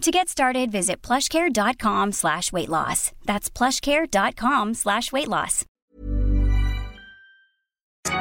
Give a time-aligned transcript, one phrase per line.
[0.00, 3.12] To get started, visit plushcare.com slash weight loss.
[3.26, 5.66] That's plushcare.com slash weight loss.
[8.06, 8.16] Sur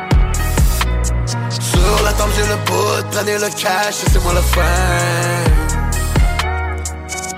[2.03, 4.61] la table, j'ai le bout, prenez le cash, c'est moi le fin.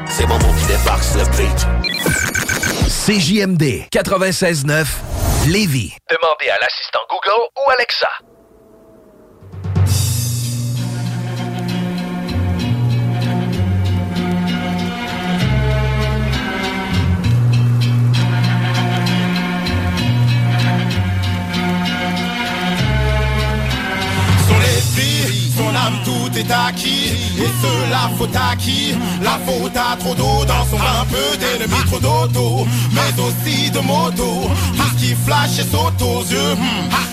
[0.09, 1.67] C'est mon qui débarque sur le beat.
[2.89, 4.87] CJMD 96.9
[5.51, 5.93] Lévis.
[6.09, 8.09] Demandez à l'assistant Google ou Alexa.
[26.41, 27.11] Âme tout est acquis.
[27.37, 31.85] Et cela faute à qui La faute à trop d'eau dans son vin Peu d'ennemis,
[31.87, 32.67] trop d'auto.
[32.91, 34.49] Mais aussi de moto.
[34.75, 36.55] Tout ce qui flash et saute aux yeux.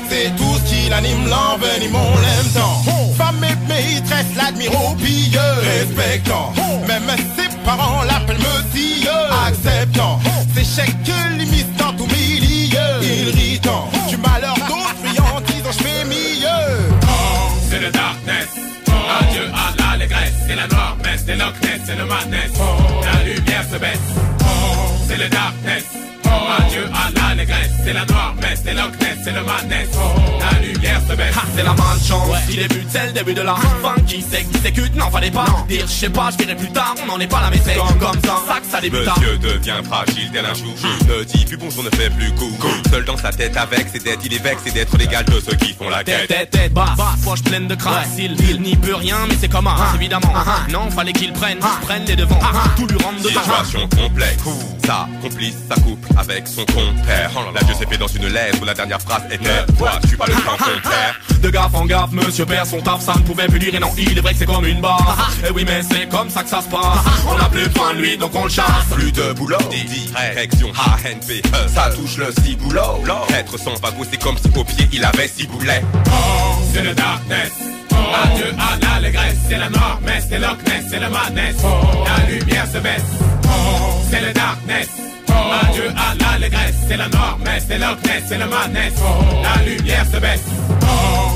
[0.08, 2.82] C'est tout ce qui l'anime, l'envenime, l'aime tant.
[3.16, 5.40] Femme et maîtresse l'admire au pilleux.
[5.62, 6.52] Respectant.
[6.86, 9.10] Même ses parents l'appellent monsieur.
[9.46, 10.20] Acceptant.
[10.54, 12.78] Ses chèques limites dans tout milieu.
[13.02, 16.98] Irritant Du malheur d'autres friandises je fais mieux
[17.70, 18.27] c'est le.
[20.48, 22.52] C'est la noire messe, c'est Loch c'est le madness.
[23.04, 23.98] La lumière se baisse.
[25.06, 25.84] C'est le darkness.
[26.58, 29.88] Adieu à l'allégresse, c'est la noire messe, c'est Loch Ness, c'est le madness.
[30.40, 31.34] La lumière se baisse.
[31.36, 32.36] Ah, c'est la malchance.
[32.48, 33.94] Si les buts, c'est le début de la fin.
[34.06, 37.26] Qui s'exécute, n'en fallait pas dire, je sais pas, je plus tard, on n'en est
[37.26, 39.00] pas là, mais c'est comme, comme ça, ça que ça débute.
[39.00, 40.72] Monsieur devient fragile tel un chou
[41.08, 42.52] Ne dit plus bonjour, ne fait plus coup
[42.90, 45.56] Seul dans sa tête avec ses dettes, il est vexé c'est d'être l'égal de ceux
[45.56, 46.26] qui font la quête.
[46.28, 48.08] tête, tête, basse, poche pleine de crasse.
[48.18, 50.32] Il, il n'y peut rien, mais c'est comme un, évidemment.
[50.70, 52.40] Non, fallait qu'il prenne, prenne les devants,
[52.76, 53.42] tout lui rentre dedans.
[53.42, 54.42] Situation complexe.
[54.84, 57.30] Sa complice, sa couple avec son compère.
[57.54, 60.26] L'adieu s'est fait dans une lettre où la dernière phrase était Toi, je suis pas
[60.26, 63.58] le grand compère De gaffe en gaffe, monsieur perd son taf, ça ne pouvait plus
[63.58, 65.30] durer, non, il est vrai que c'est comme une barre.
[65.46, 67.04] Et oui, mais c'est comme ça que ça se passe.
[67.28, 68.66] On n'a plus besoin de lui, donc on le chasse.
[68.90, 73.04] Plus de boulot, direction ANP Ça touche le ciboulot
[73.36, 75.82] Être sans vago, c'est comme si au pied il avait six boulets.
[76.72, 77.52] C'est le darkness.
[77.90, 80.58] Adieu à l'allégresse, c'est la noire messe, c'est Loch
[80.90, 81.56] c'est le madness.
[82.06, 83.02] La lumière se baisse.
[84.10, 84.88] C'est le darkness.
[85.30, 88.92] Adieu à l'allégresse, c'est la noire messe, c'est Loch Ness, c'est le madness.
[89.42, 90.44] La lumière se baisse.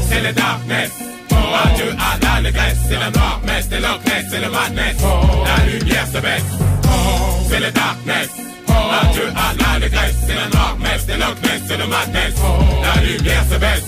[0.08, 0.90] C'est le darkness.
[1.64, 4.96] Adieu à l'allégresse, c'est la noire messe, c'est Loch Ness, c'est le madness.
[5.46, 6.44] La lumière se baisse.
[7.48, 8.28] C'est le darkness.
[8.68, 12.34] Adieu à l'allégresse, c'est la noire messe, c'est c'est le madness.
[12.82, 13.84] La lumière se baisse.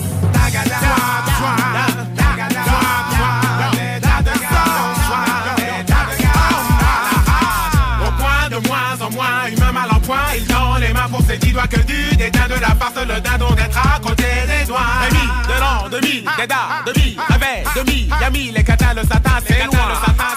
[11.37, 14.79] Dix doigts que du dédain de la farce, le dindon d'être à côté des doigts.
[15.09, 19.75] Demi, de l'an, demi, dédard, demi, revers, demi, yami, les katas, le satin, c'est loin.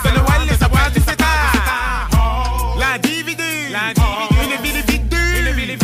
[0.03, 1.25] C'est le well, les savoirs du sétat.
[2.79, 3.43] L'individu,
[3.73, 5.83] une ville vide, il le vide,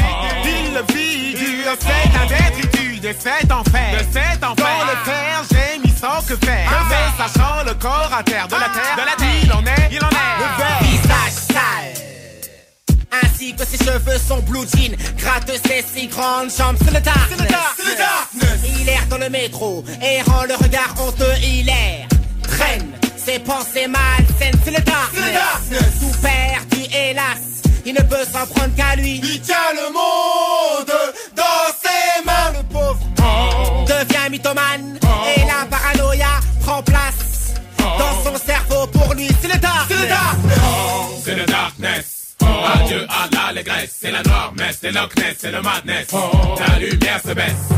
[1.80, 4.56] c'est un détritus de cet enfer, de cet enfer.
[4.56, 6.70] Dans le fer, j'ai mis sans que faire.
[7.16, 9.13] Sachant le corps à terre, de la terre, de la
[13.94, 17.48] cheveux sont blue jean, gratte ses si grandes jambes, c'est le darkness.
[17.76, 18.70] C'est le darkness.
[18.80, 22.08] Il erre dans le métro, errant le regard honteux, il erre.
[22.42, 25.34] Traîne ses pensées malsaines, c'est le darkness.
[25.34, 26.00] darkness.
[26.00, 29.20] Tout perdu, hélas, il ne peut s'en prendre qu'à lui.
[29.22, 30.92] Il tient le monde
[31.36, 32.98] dans ses mains, le pauvre.
[33.86, 34.98] Devient mythomane,
[35.36, 37.54] et la paranoïa prend place.
[37.78, 39.86] Dans son cerveau, pour lui, c'est le darkness.
[39.88, 40.58] C'est le darkness.
[41.24, 42.13] C'est le darkness.
[42.74, 46.06] Adieu à l'allégresse, c'est la noire messe, c'est Loch Ness, c'est le madness.
[46.12, 47.68] La lumière se baisse.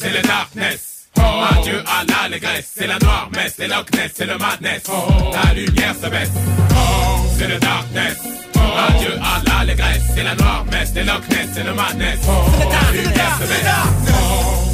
[0.00, 1.08] C'est le darkness.
[1.16, 4.82] Adieu à l'allégresse, c'est la noire messe, c'est Loch Ness, c'est le madness.
[5.32, 6.30] La lumière se baisse.
[7.38, 8.16] C'est le darkness.
[8.54, 12.18] Adieu à l'allégresse, c'est la noire messe, c'est Loch Ness, c'est le madness.
[12.26, 13.66] La lumière se baisse.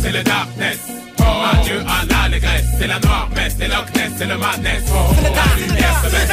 [0.03, 0.79] C'est le darkness.
[1.19, 4.83] Adieu à l'allégresse, c'est la noire messe, c'est Loch Ness, c'est le madness.
[5.23, 6.29] La lumière se baisse.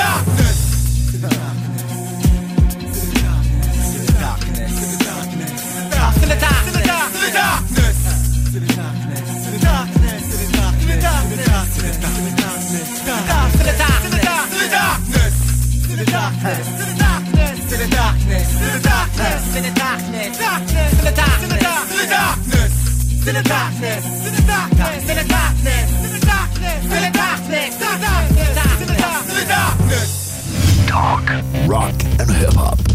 [31.25, 32.94] Dark, rock and hip hop.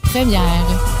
[0.01, 1.00] première.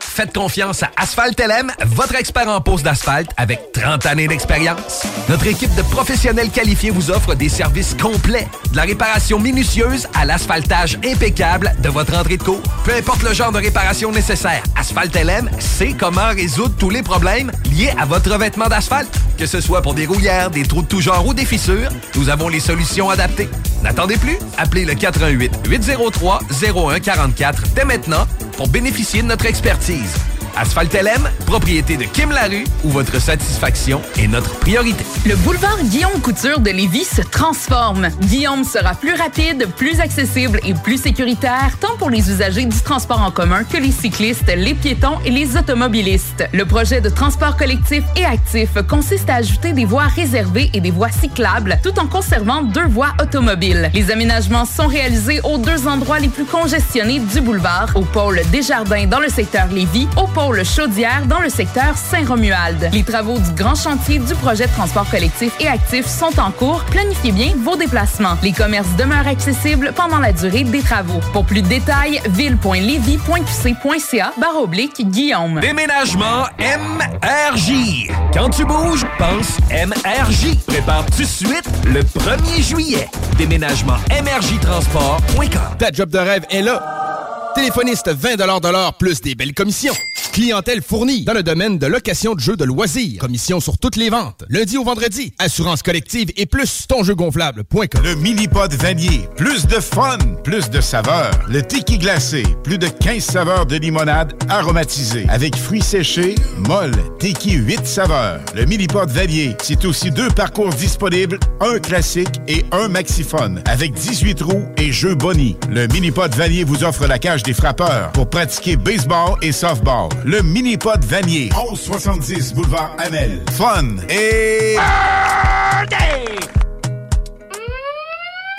[0.00, 5.06] Faites confiance à Asphalt LM, votre expert en pose d'asphalte avec 30 années d'expérience.
[5.30, 10.26] Notre équipe de professionnels qualifiés vous offre des services complets, de la réparation minutieuse à
[10.26, 12.60] l'asphaltage impeccable de votre entrée de cours.
[12.84, 17.50] Peu importe le genre de réparation nécessaire, Asphalt LM sait comment résoudre tous les problèmes
[17.72, 19.18] liés à votre revêtement d'asphalte.
[19.38, 22.30] Que ce soit pour des rouillères, des trous de tout genre ou des fissures, nous
[22.30, 23.48] avons les solutions adaptées.
[23.82, 30.14] N'attendez plus, appelez le 88 803 0144 dès maintenant pour bénéficier de notre expertise.
[30.56, 35.04] Asphalt LM, propriété de Kim Larue, où votre satisfaction est notre priorité.
[35.26, 38.08] Le boulevard Guillaume Couture de Lévis se transforme.
[38.22, 43.20] Guillaume sera plus rapide, plus accessible et plus sécuritaire, tant pour les usagers du transport
[43.20, 46.48] en commun que les cyclistes, les piétons et les automobilistes.
[46.54, 50.90] Le projet de transport collectif et actif consiste à ajouter des voies réservées et des
[50.90, 53.90] voies cyclables, tout en conservant deux voies automobiles.
[53.92, 59.06] Les aménagements sont réalisés aux deux endroits les plus congestionnés du boulevard, au pôle Desjardins
[59.06, 62.90] dans le secteur Lévis, au pôle le Chaudière dans le secteur Saint-Romuald.
[62.92, 66.82] Les travaux du grand chantier du projet de transport collectif et actif sont en cours.
[66.90, 68.36] Planifiez bien vos déplacements.
[68.42, 71.20] Les commerces demeurent accessibles pendant la durée des travaux.
[71.32, 75.60] Pour plus de détails, ville.levy.qc.ca barre oblique Guillaume.
[75.60, 78.10] Déménagement MRJ.
[78.32, 80.56] Quand tu bouges, pense MRJ.
[80.66, 83.08] Prépare tout de suite le 1er juillet.
[83.38, 85.76] Déménagement MRJtransport.com.
[85.78, 87.15] Ta job de rêve est là.
[87.56, 89.94] Téléphoniste 20 de l'heure plus des belles commissions.
[90.36, 93.18] Clientèle fournie dans le domaine de location de jeux de loisirs.
[93.20, 94.44] Commission sur toutes les ventes.
[94.50, 95.32] Lundi au vendredi.
[95.38, 98.02] Assurance collective et plus ton jeu gonflable.com.
[98.04, 99.30] Le mini-pod vanier.
[99.38, 101.30] Plus de fun, plus de saveurs.
[101.48, 102.42] Le tiki glacé.
[102.62, 105.24] Plus de 15 saveurs de limonade aromatisée.
[105.30, 106.34] Avec fruits séchés,
[106.68, 108.40] molle, tiki 8 saveurs.
[108.54, 109.56] Le mini-pod vanier.
[109.62, 113.62] C'est aussi deux parcours disponibles, un classique et un maxiphone.
[113.64, 115.56] Avec 18 trous et jeux boni.
[115.70, 120.08] Le mini-pod vanier vous offre la cage des frappeurs pour pratiquer baseball et softball.
[120.24, 121.48] le mini-pod Vanier.
[121.54, 123.40] 1170 boulevard Amel.
[123.52, 124.76] Fun et...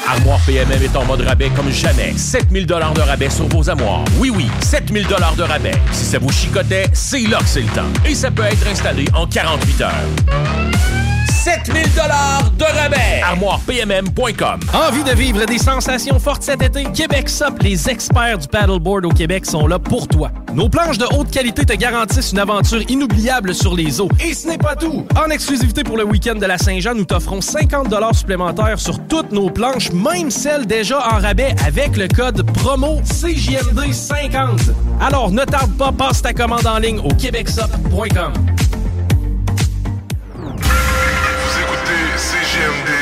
[0.08, 2.14] Armoire PMM est en mode rabais comme jamais.
[2.16, 4.06] 7000 dollars de rabais sur vos armoires.
[4.20, 5.76] Oui, oui, 7000 dollars de rabais.
[5.92, 7.92] Si ça vous chicotait, c'est là que c'est le temps.
[8.06, 11.07] Et ça peut être installé en 48 heures.
[11.48, 13.22] 7000 dollars de rabais.
[13.24, 14.60] ArmoirePMM.com.
[14.74, 16.84] Envie de vivre des sensations fortes cet été?
[16.92, 20.30] Québec Sup, les experts du paddleboard au Québec sont là pour toi.
[20.54, 24.10] Nos planches de haute qualité te garantissent une aventure inoubliable sur les eaux.
[24.20, 25.06] Et ce n'est pas tout!
[25.16, 29.50] En exclusivité pour le week-end de la Saint-Jean, nous t'offrons 50 supplémentaires sur toutes nos
[29.50, 34.74] planches, même celles déjà en rabais avec le code promo CJMD50.
[35.00, 38.34] Alors ne tarde pas, passe ta commande en ligne au québecsup.com.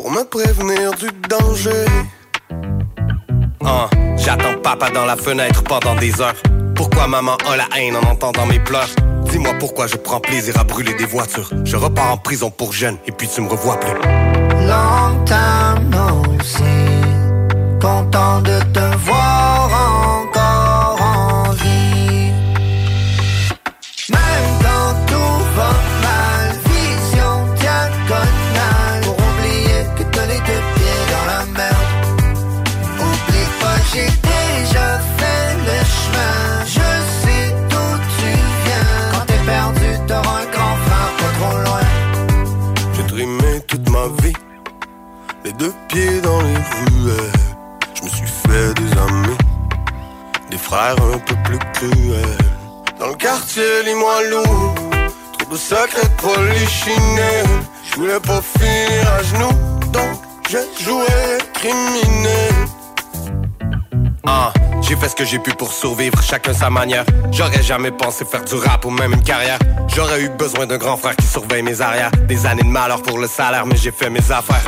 [0.00, 1.84] pour me prévenir du danger.
[3.64, 6.36] Ah, J'attends papa dans la fenêtre pendant des heures.
[6.74, 8.88] Pourquoi maman a la haine en entendant mes pleurs?
[9.30, 11.50] Dis-moi pourquoi je prends plaisir à brûler des voitures.
[11.64, 13.92] Je repars en prison pour jeune et puis tu me revois plus.
[14.66, 16.62] Long time no see.
[17.80, 20.19] Content de te voir encore
[58.20, 59.58] pas finir à genoux,
[59.92, 60.18] donc
[60.48, 61.06] j'ai joué
[61.54, 62.54] criminel.
[64.26, 67.04] Ah, j'ai fait ce que j'ai pu pour survivre, chacun sa manière.
[67.32, 69.58] J'aurais jamais pensé faire du rap ou même une carrière.
[69.88, 72.10] J'aurais eu besoin d'un grand frère qui surveille mes arrières.
[72.28, 74.66] Des années de malheur pour le salaire, mais j'ai fait mes affaires.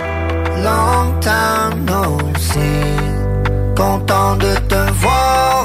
[0.57, 2.59] Long time no see.
[3.76, 5.64] Content de te voir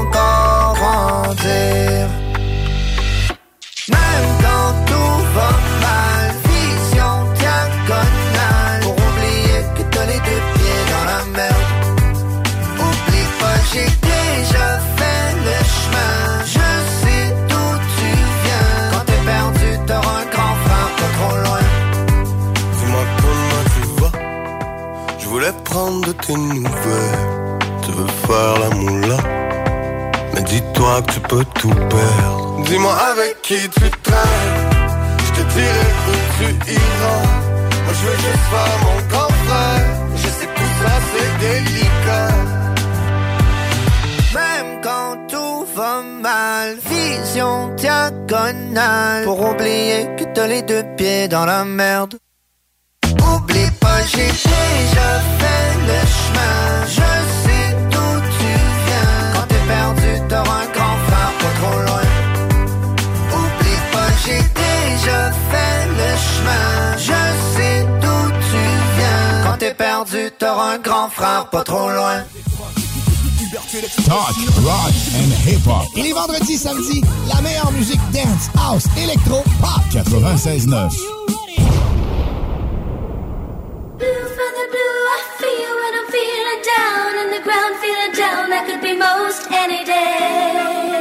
[0.00, 2.25] encore grandir.
[26.06, 27.58] De tes nouvelles.
[27.82, 29.16] Tu veux faire la moula,
[30.32, 32.62] mais dis-toi que tu peux tout perdre.
[32.66, 34.70] Dis-moi avec qui tu traînes,
[35.24, 37.26] je te dirai où tu iras.
[37.84, 39.86] Moi je veux juste faire mon grand frère,
[40.16, 42.34] je sais que tout ça c'est délicat.
[44.34, 49.24] Même quand tout va mal, vision diagonale.
[49.24, 52.18] Pour oublier que t'as les deux pieds dans la merde.
[53.34, 56.56] Oublie pas, j'ai déjà fait le chemin.
[56.96, 57.08] Je
[57.42, 58.50] sais d'où tu
[58.86, 59.32] viens.
[59.34, 62.06] Quand t'es perdu, t'auras un grand frère pas trop loin.
[63.38, 66.96] Oublie pas, j'ai déjà fait le chemin.
[66.98, 67.20] Je
[67.56, 68.62] sais d'où tu
[68.98, 69.44] viens.
[69.44, 72.22] Quand t'es perdu, t'auras un grand frère pas trop loin.
[74.06, 75.86] Talk, rock and hip-hop.
[75.96, 77.02] Et les vendredis, samedis,
[77.32, 79.82] la meilleure musique dance, house, électro, pop.
[79.92, 81.25] 96.9.
[83.98, 88.50] Blue for the blue I feel when I'm feeling down and the ground feeling down.
[88.50, 90.95] That could be most any day.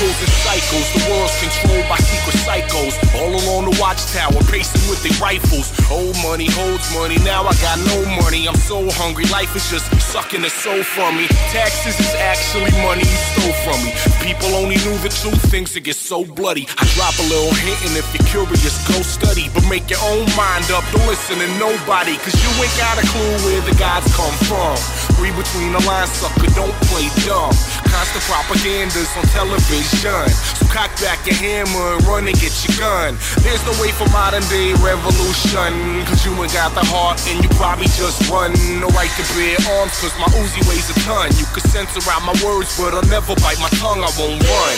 [0.00, 2.96] Goes in cycles, the world's controlled by secret psychos.
[3.20, 5.76] All along the watchtower, pacing with their rifles.
[5.92, 8.48] Old money holds money, now I got no money.
[8.48, 11.28] I'm so hungry, life is just sucking the soul from me.
[11.52, 13.92] Taxes is actually money you stole from me.
[14.24, 16.64] People only knew the truth, things would get so bloody.
[16.80, 19.52] I drop a little hint, and if you're curious, go study.
[19.52, 23.04] But make your own mind up, don't listen to nobody, cause you ain't got a
[23.04, 24.80] clue where the gods come from.
[25.20, 27.52] Read between the lines, sucker, don't play dumb.
[27.84, 29.89] Constant propagandas on television.
[29.90, 33.18] So cock back your hammer and run and get your gun.
[33.42, 36.06] There's no way for modern day revolution.
[36.06, 38.54] Cause you ain't got the heart and you probably just run.
[38.78, 41.34] No right to bear arms, cause my Uzi weighs a ton.
[41.36, 44.74] You can censor out my words, but I'll never bite my tongue, I won't run.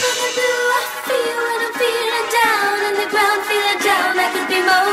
[1.76, 4.16] feeling down on the ground, feeling down.
[4.16, 4.91] I could be most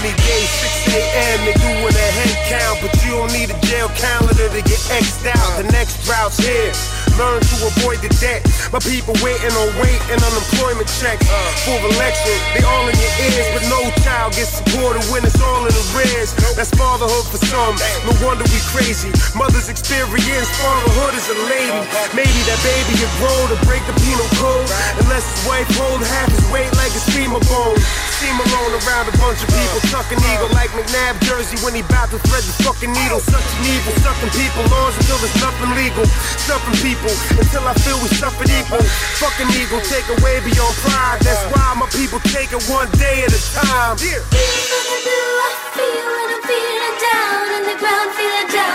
[0.00, 3.88] Any day, 6 a.m., they doing a head count, but you don't need a jail
[4.00, 5.60] calendar to get X'd out.
[5.60, 6.72] The next route's here.
[7.20, 8.40] Learn to avoid the debt.
[8.72, 11.28] My people waiting on wait and unemployment checks.
[11.68, 15.68] For election, they all in your ears, but no child gets supported when it's all
[15.68, 16.32] in arrears.
[16.56, 17.76] That's fatherhood for some.
[18.08, 19.12] No wonder we crazy.
[19.36, 21.76] Mothers experience fatherhood is a lady.
[22.16, 24.64] Maybe that baby get grow to break the penal code.
[25.04, 27.76] Unless his wife hold half his weight like a femur bone.
[28.16, 32.08] Steam alone around a bunch of people tucking eagle like McNabb jersey when he bout
[32.16, 33.20] to thread the fucking needle.
[33.20, 36.08] Such an evil, sucking people laws until there's nothing legal.
[36.40, 38.82] Stuffing people until I feel we suffered equal.
[39.18, 41.18] Fucking eagle, take away beyond pride.
[41.22, 43.96] That's why my people take it one day at a time.
[43.98, 44.22] Yeah.
[44.30, 48.69] Feeling blue, I feel when I'm feeling down on the ground, feeling down.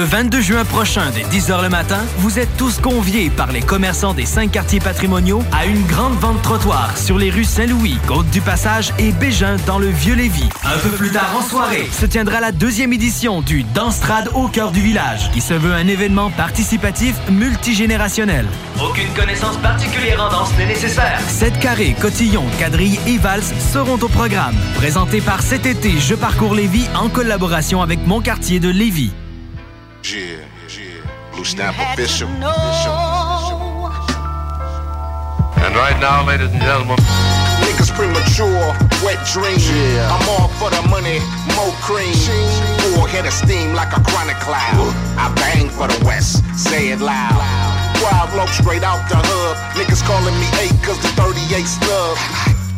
[0.00, 4.14] Le 22 juin prochain, dès 10h le matin, vous êtes tous conviés par les commerçants
[4.14, 9.12] des cinq quartiers patrimoniaux à une grande vente trottoir sur les rues Saint-Louis, Côte-du-Passage et
[9.12, 10.48] Bégin dans le Vieux-Lévis.
[10.64, 14.72] Un peu plus tard en soirée, se tiendra la deuxième édition du Danstrad au cœur
[14.72, 18.46] du village, qui se veut un événement participatif multigénérationnel.
[18.82, 21.20] Aucune connaissance particulière en danse n'est nécessaire.
[21.28, 24.56] 7 carrés, cotillons, quadrilles et valses seront au programme.
[24.76, 29.12] Présenté par cet été Je parcours Lévis en collaboration avec mon quartier de Lévis.
[30.02, 30.40] Yeah,
[30.72, 31.04] yeah.
[31.30, 32.26] Blue Stamp official.
[35.60, 36.96] And right now, ladies and gentlemen,
[37.60, 38.72] Niggas premature,
[39.04, 39.60] wet dream.
[40.08, 41.20] I'm all for the money,
[41.52, 42.16] more cream.
[42.96, 44.88] Four head of steam like a chronic cloud.
[45.20, 47.36] I bang for the West, say it loud.
[48.00, 49.56] Wild low straight out the hub.
[49.76, 52.16] Niggas calling me eight cause the 38 snub.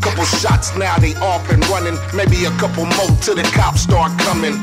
[0.03, 1.97] Couple shots now they off and running.
[2.13, 4.59] Maybe a couple more till the cops start coming.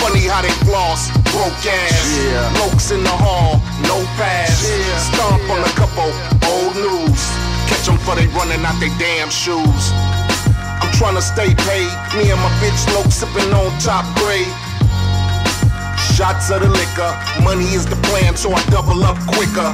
[0.00, 2.08] Funny how they floss, broke ass.
[2.56, 4.64] Blokes in the hall, no pass.
[5.12, 6.08] Stomp on a couple
[6.48, 7.20] old news.
[7.68, 9.92] Catch them for they running out they damn shoes.
[10.80, 11.92] I'm tryna stay paid.
[12.16, 14.48] Me and my bitch low sipping on top grade.
[16.16, 17.12] Shots of the liquor.
[17.44, 19.70] Money is the plan, so I double up quicker.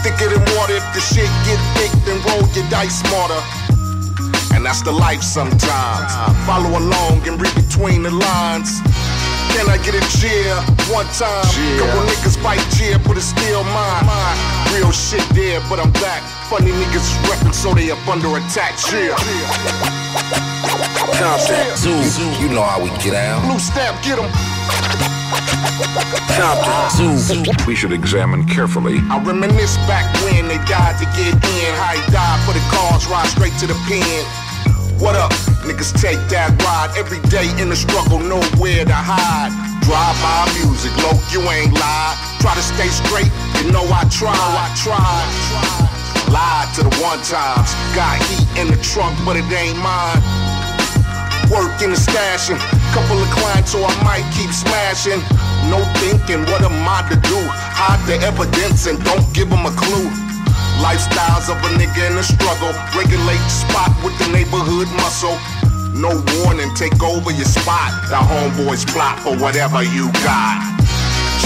[0.00, 3.40] Thicker than water, if the shit get thick, then roll your dice smarter.
[4.56, 6.10] And that's the life sometimes.
[6.48, 8.80] Follow along and read between the lines.
[9.52, 10.56] Can I get a cheer
[10.88, 11.44] one time?
[11.76, 14.36] Couple niggas fight cheer, but it's still mine.
[14.72, 16.22] Real shit there, but I'm back.
[16.48, 18.80] Funny niggas is reppin', so they up under attack.
[18.92, 19.12] Yeah.
[21.20, 23.44] Compton, Zoo, you know how we get out.
[23.44, 24.30] Blue stamp, get 'em.
[26.36, 27.44] Compton, Zoo.
[27.66, 29.00] We should examine carefully.
[29.10, 31.74] I reminisce back when they died to get in.
[31.76, 34.24] How he died for the cause, ride straight to the pen.
[34.96, 35.28] What up?
[35.68, 39.52] Niggas take that ride every day in the struggle, nowhere to hide.
[39.84, 42.16] Drive my music, low, you ain't lied.
[42.40, 43.28] Try to stay straight,
[43.60, 44.32] you know I try.
[44.32, 45.28] I tried.
[46.32, 47.76] Lied to the one times.
[47.92, 50.24] Got heat in the trunk, but it ain't mine.
[51.52, 52.56] Work in the stashing.
[52.96, 55.20] Couple of clients, so I might keep smashing.
[55.68, 57.36] No thinking, what am I to do?
[57.52, 60.08] Hide the evidence and don't give them a clue.
[60.80, 62.72] Lifestyles of a nigga in the struggle.
[62.92, 64.15] Regulate spot with
[64.84, 65.38] the muscle.
[65.94, 66.12] No
[66.42, 67.92] warning, take over your spot.
[68.12, 70.60] The homeboys plot for whatever you got.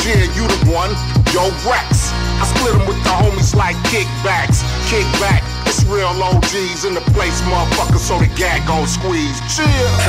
[0.03, 0.90] Yeah, you the one,
[1.31, 2.11] yo Rex.
[2.40, 4.64] I split 'em with the homies like kickbacks.
[4.90, 9.38] Kickback, it's Real OGs in the place, motherfucker, so the gag gon' squeeze.
[9.55, 9.66] Chill,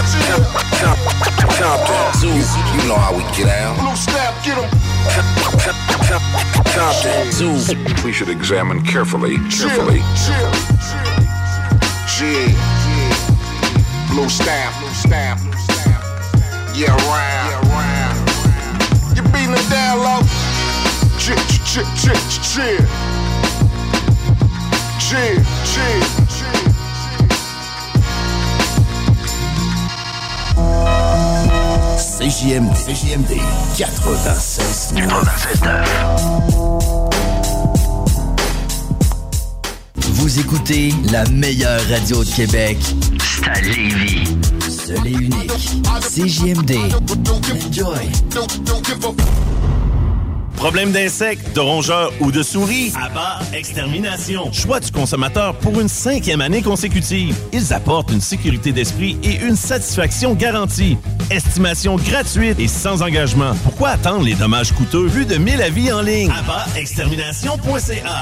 [0.10, 0.41] chill.
[1.60, 2.29] Compton.
[2.29, 2.41] You,
[2.81, 3.77] you know how we get down.
[3.77, 4.69] Blue snap, get him.
[6.73, 8.03] Compton.
[8.03, 10.01] We should examine carefully, carefully.
[10.15, 11.31] Chill, chill.
[12.21, 12.80] Yeah.
[14.12, 16.04] Blue stamp, blue stamp, blue stamp.
[16.76, 17.47] Yeah, round.
[17.47, 18.19] Yeah, round.
[19.15, 20.21] You beating them down low?
[21.17, 22.86] Chill, chill, chill, chill.
[25.00, 26.60] Chill, chill, chill.
[31.97, 32.76] CJMD.
[32.76, 33.39] CJMD
[33.80, 34.91] 96.
[34.91, 35.62] 96
[40.21, 42.77] Vous écoutez la meilleure radio de Québec.
[43.19, 44.23] C'est à Lévis.
[44.69, 45.51] Seul et unique.
[45.99, 46.77] CJMD.
[47.65, 48.12] Enjoy.
[50.57, 52.93] Problème d'insectes, de rongeurs ou de souris?
[53.03, 54.53] Abba Extermination.
[54.53, 57.36] Choix du consommateur pour une cinquième année consécutive.
[57.51, 60.99] Ils apportent une sécurité d'esprit et une satisfaction garantie.
[61.31, 63.55] Estimation gratuite et sans engagement.
[63.63, 65.07] Pourquoi attendre les dommages coûteux?
[65.07, 66.31] Vu de 1000 avis en ligne?
[66.75, 68.21] Extermination.ca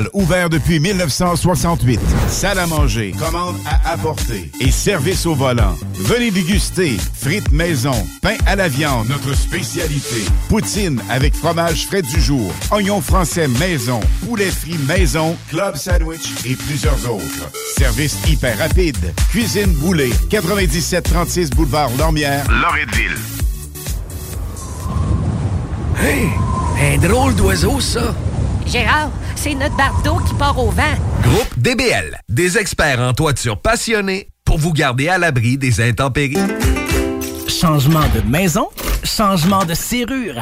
[0.13, 1.99] ouverte depuis 1968.
[2.27, 5.75] Salle à manger, commande à apporter et service au volant.
[5.95, 10.25] Venez déguster frites maison, pain à la viande, notre spécialité.
[10.49, 16.55] Poutine avec fromage frais du jour, oignons français maison, poulet frit maison, club sandwich et
[16.55, 17.51] plusieurs autres.
[17.77, 19.13] Service hyper rapide.
[19.29, 23.17] Cuisine Boulée, 9736 boulevard Lormière, Loretteville.
[25.99, 26.29] Hey,
[26.81, 28.15] un drôle d'oiseau, ça.
[28.67, 30.83] Gérard, c'est notre bardeau qui part au vent.
[31.21, 36.37] Groupe DBL, des experts en toiture passionnés pour vous garder à l'abri des intempéries.
[37.47, 38.67] Changement de maison,
[39.03, 40.41] changement de serrure.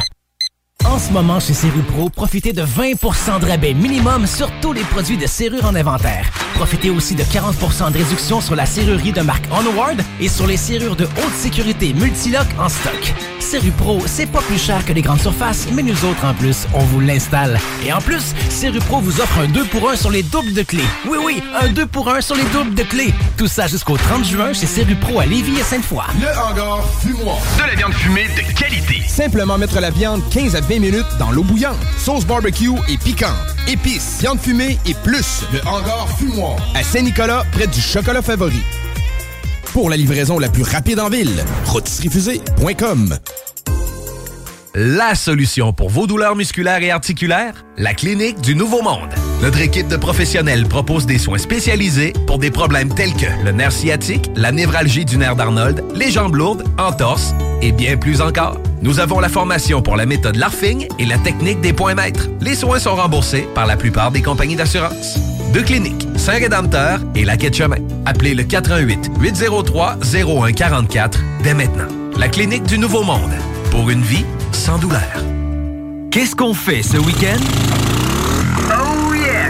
[0.86, 5.18] En ce moment, chez Serrupro, profitez de 20% de rabais minimum sur tous les produits
[5.18, 6.26] de serrure en inventaire.
[6.56, 10.58] Profitez aussi de 40% de réduction sur la serrurerie de marque Onward et sur les
[10.58, 13.13] serrures de haute sécurité Multilock en stock.
[13.39, 16.80] Serrupro, c'est pas plus cher que les grandes surfaces, mais nous autres, en plus, on
[16.80, 17.60] vous l'installe.
[17.86, 20.84] Et en plus, Serrupro vous offre un 2 pour 1 sur les doubles de clés.
[21.08, 23.13] Oui, oui, un 2 pour 1 sur les doubles de clés.
[23.38, 26.04] Tout ça jusqu'au 30 juin chez Serrupro à Lévis et Sainte-Foy.
[26.20, 27.38] Le hangar fumoir.
[27.58, 29.02] De la viande fumée de qualité.
[29.08, 31.80] Simplement mettre la viande 15 à 20 minutes dans l'eau bouillante.
[31.98, 33.34] Sauce barbecue et piquante.
[33.68, 35.44] Épices, viande fumée et plus.
[35.52, 36.58] Le hangar fumoir.
[36.76, 38.62] À Saint-Nicolas, près du chocolat favori.
[39.74, 43.18] Pour la livraison la plus rapide en ville, rôtisseriefusée.com.
[44.76, 47.66] La solution pour vos douleurs musculaires et articulaires?
[47.76, 49.10] La Clinique du Nouveau Monde.
[49.42, 53.72] Notre équipe de professionnels propose des soins spécialisés pour des problèmes tels que le nerf
[53.72, 58.58] sciatique, la névralgie du nerf d'Arnold, les jambes lourdes, entorses et bien plus encore.
[58.82, 62.30] Nous avons la formation pour la méthode LARFING et la technique des points maîtres.
[62.39, 65.18] Les soins sont remboursés par la plupart des compagnies d'assurance.
[65.54, 67.78] Deux cliniques, Saint-Rédempteur et la Quai de Chemin.
[68.06, 71.88] Appelez le 88 803 0144 dès maintenant.
[72.18, 73.34] La Clinique du Nouveau Monde.
[73.72, 75.02] Pour une vie sans douleur.
[76.12, 77.39] Qu'est-ce qu'on fait ce week-end?
[78.70, 79.50] Oh yeah!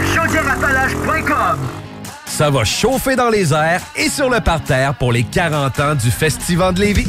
[2.26, 6.10] Ça va chauffer dans les airs et sur le parterre pour les 40 ans du
[6.10, 7.08] Festival de Lévis.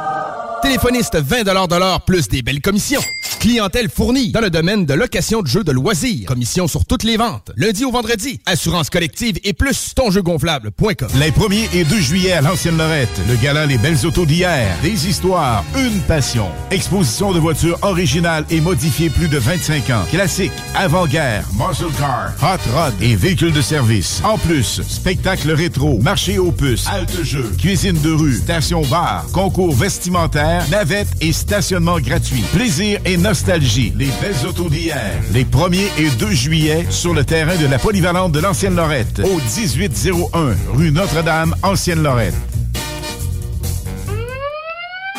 [0.61, 3.01] Téléphoniste 20 de l'heure plus des belles commissions.
[3.39, 6.27] Clientèle fournie dans le domaine de location de jeux de loisirs.
[6.27, 7.51] Commission sur toutes les ventes.
[7.55, 8.39] Lundi au vendredi.
[8.45, 11.09] Assurance collective et plus tonjeugonflable.com.
[11.15, 13.19] Les 1er et 2 juillet à l'Ancienne Lorette.
[13.27, 14.77] Le gala Les Belles Autos d'hier.
[14.83, 16.45] Des histoires, une passion.
[16.69, 20.03] Exposition de voitures originales et modifiées plus de 25 ans.
[20.11, 24.21] Classiques, avant-guerre, muscle car, hot rod et véhicules de service.
[24.23, 29.73] En plus, spectacle rétro, marché aux puces, halte jeux, cuisine de rue, station bar, concours
[29.73, 32.43] vestimentaire, navette et stationnement gratuit.
[32.53, 33.93] Plaisir et nostalgie.
[33.97, 34.97] Les belles autos d'hier.
[35.33, 39.21] Les 1er et 2 juillet sur le terrain de la polyvalente de l'Ancienne Lorette.
[39.23, 42.35] Au 1801 rue Notre-Dame, Ancienne Lorette.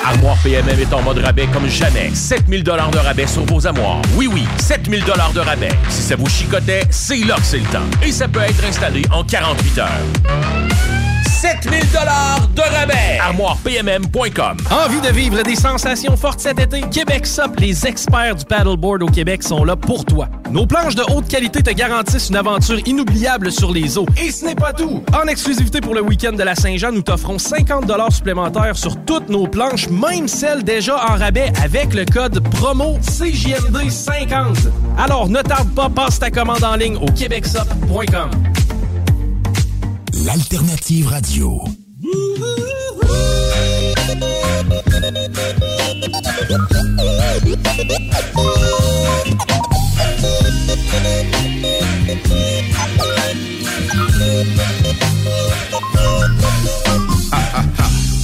[0.05, 2.11] Armoire PMM est en mode rabais comme jamais.
[2.13, 4.03] 7000 dollars de rabais sur vos armoires.
[4.17, 5.73] Oui, oui, 7000 dollars de rabais.
[5.89, 7.87] Si ça vous chicotait, c'est là que c'est le temps.
[8.05, 11.02] Et ça peut être installé en 48 heures.
[11.43, 13.19] 7000 dollars de rabais.
[13.21, 14.59] ArmoirePMM.com.
[14.71, 16.83] Envie de vivre des sensations fortes cet été?
[16.83, 20.29] Québec Sup, les experts du paddleboard au Québec sont là pour toi.
[20.53, 24.07] Nos planches de haute qualité te garantissent une aventure inoubliable sur les eaux.
[24.25, 25.03] Et ce n'est pas tout!
[25.21, 29.49] En exclusivité pour le week-end de la Saint-Jean, nous t'offrons 50 supplémentaires sur toutes nos
[29.49, 34.69] planches, même celles déjà en rabais avec le code promo CJMD50.
[34.97, 38.31] Alors ne tarde pas, passe ta commande en ligne au québecsup.com.
[40.25, 41.65] L'alternative radio.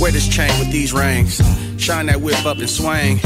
[0.00, 1.40] Wear this chain with these rings.
[1.82, 3.18] Shine that whip up and swing.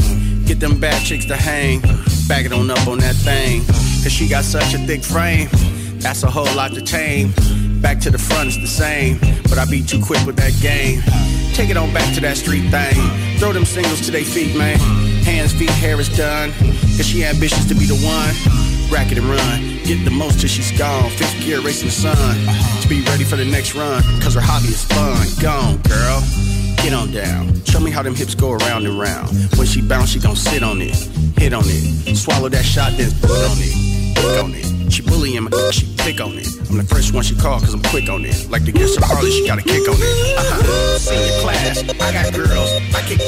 [0.45, 1.81] Get them bad chicks to hang.
[2.27, 3.61] Back it on up on that thing.
[4.01, 5.47] Cause she got such a thick frame.
[6.03, 7.31] That's a whole lot to tame.
[7.81, 9.17] Back to the front, it's the same.
[9.43, 11.01] But I be too quick with that game.
[11.55, 12.99] Take it on back to that street thing.
[13.39, 14.77] Throw them singles to their feet, man.
[15.23, 16.51] Hands, feet, hair is done.
[16.99, 18.35] Cause she ambitious to be the one.
[18.91, 19.79] Racket and run.
[19.85, 21.09] Get the most till she's gone.
[21.11, 22.35] Fifth gear racing the sun.
[22.81, 24.03] To be ready for the next run.
[24.19, 25.15] Cause her hobby is fun.
[25.39, 26.19] Gone, girl.
[26.83, 27.63] Get on down.
[27.63, 29.29] Show me how them hips go around and round.
[29.55, 30.95] When she bounce, she gon' sit on it.
[31.39, 32.17] Hit on it.
[32.17, 33.92] Swallow that shot, then put on it.
[34.17, 34.91] On it.
[34.91, 36.47] She bullying me, she pick on it.
[36.69, 38.49] I'm the first one she call cause I'm quick on it.
[38.49, 40.37] Like to get some Harley, she got a kick on it.
[40.37, 40.97] Uh-huh.
[40.97, 42.69] Senior class, I got girls.
[42.93, 43.21] I kick,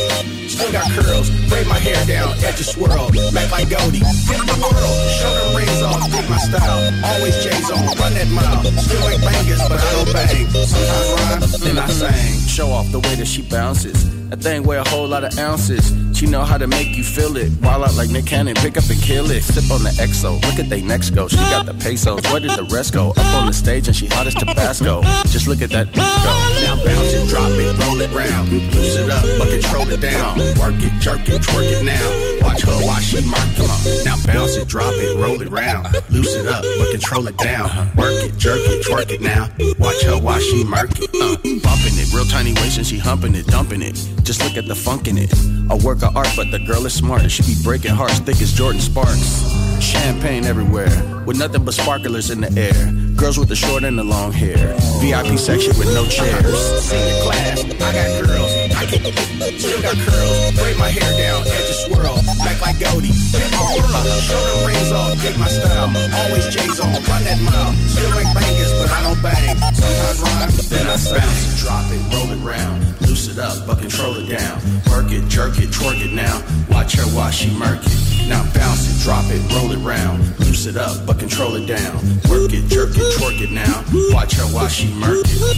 [0.49, 1.29] still got curls.
[1.49, 3.09] Braid my hair down, edges swirl.
[3.33, 4.01] Back like Goldie.
[4.01, 6.81] Hit the world, show them rings off, dig my style.
[7.05, 8.63] Always J's on, run that mile.
[8.81, 10.45] Still like bangers, but I don't bang.
[10.49, 12.47] Sometimes rhyme, then I sing.
[12.47, 13.97] Show off the way that she bounces.
[14.29, 15.93] That thing weigh a whole lot of ounces.
[16.15, 17.51] She know how to make you feel it.
[17.59, 19.43] While out like Nick Cannon, pick up and kill it.
[19.43, 21.27] Sip on the XO, look at they next go.
[21.27, 23.09] She got the pesos, where did the rest go?
[23.11, 25.01] Up on the stage and she hot as Tabasco.
[25.27, 26.01] Just look at that go.
[26.01, 28.49] Now bounce it, drop it, roll it round.
[28.49, 30.37] Loose it up, but control it down.
[30.57, 32.34] Work it, jerk it, twerk it now.
[32.45, 33.17] Watch her while she.
[33.17, 34.05] Come on.
[34.05, 35.87] Now bounce it, drop it, roll it round.
[36.09, 37.69] Loose it up, but control it down.
[37.95, 39.49] Work it, jerk it, twerk it now.
[39.79, 41.09] Watch her while she mark it.
[41.15, 43.95] Uh, bumping it, real tiny waist and she humping it, dumping it.
[44.23, 45.33] Just look at the funk in it.
[45.69, 47.29] A work of art, but the girl is smart.
[47.31, 49.43] She be breaking hearts thick as Jordan Sparks.
[49.81, 52.91] Champagne everywhere, with nothing but sparklers in the air.
[53.15, 54.75] Girls with the short and the long hair.
[55.01, 56.83] VIP section with no chairs.
[56.83, 58.44] Senior class, I got girls.
[58.85, 60.53] Still got curls.
[60.53, 62.21] Braid my hair down, edges swirl.
[62.45, 63.09] Back like Goldie.
[63.33, 64.05] Hit my world.
[64.21, 65.89] Show them rings off, dig my style.
[65.89, 67.73] Always J's on, run that mile.
[67.89, 69.57] Still like bangers, but I don't bang.
[69.73, 73.01] Sometimes rhyme, then I bounce drop it, roll it round.
[73.01, 74.61] Loose it up, but control it down.
[74.91, 76.43] Work it, jerk it, twerk it now.
[76.69, 78.29] Watch her while she murk it.
[78.29, 80.21] Now bounce it, drop it, roll it round.
[80.39, 81.95] Loose it up, but control it down.
[82.29, 83.83] Work it, jerk it, twerk it now.
[84.13, 85.55] Watch her while she murk it.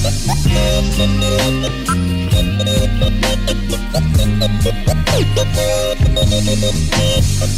[0.00, 0.46] Thank
[2.52, 2.57] you.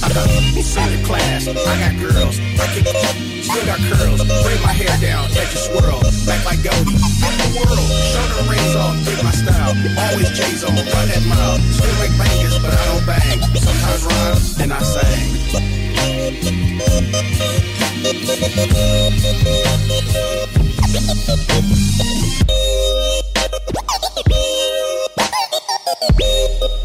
[0.02, 0.28] I got
[0.64, 2.84] solid class, I got girls, I can
[3.42, 4.20] still got curls.
[4.42, 6.96] Braid my hair down, let you swirl, back like Goldie.
[6.96, 7.78] In the world,
[8.10, 9.74] show the rings off, take my style.
[9.98, 11.60] Always J's on, run that mouth.
[11.74, 13.40] Still make bangers, but I don't bang.
[13.54, 15.30] Sometimes rhyme, then I sing.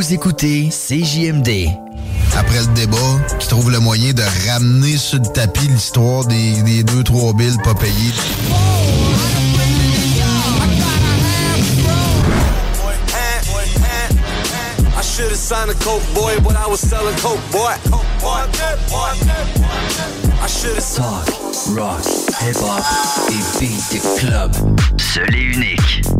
[0.00, 1.68] Vous écoutez CJMD.
[2.34, 2.96] Après le débat,
[3.38, 7.58] qui trouve le moyen de ramener sur le tapis l'histoire des, des deux, trois billes
[7.62, 7.92] pas payées.
[14.96, 17.74] I should have signed a coke boy, but I was selling coke boy.
[20.42, 21.28] I should have Talk,
[21.76, 22.02] rock,
[22.40, 22.82] hip-hop
[23.28, 24.50] et beat club.
[24.96, 26.19] Seul et unique.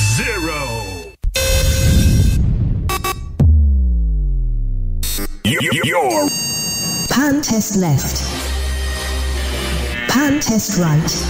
[5.51, 6.29] You're
[7.09, 8.23] Pan test left.
[10.07, 11.27] Pan test right.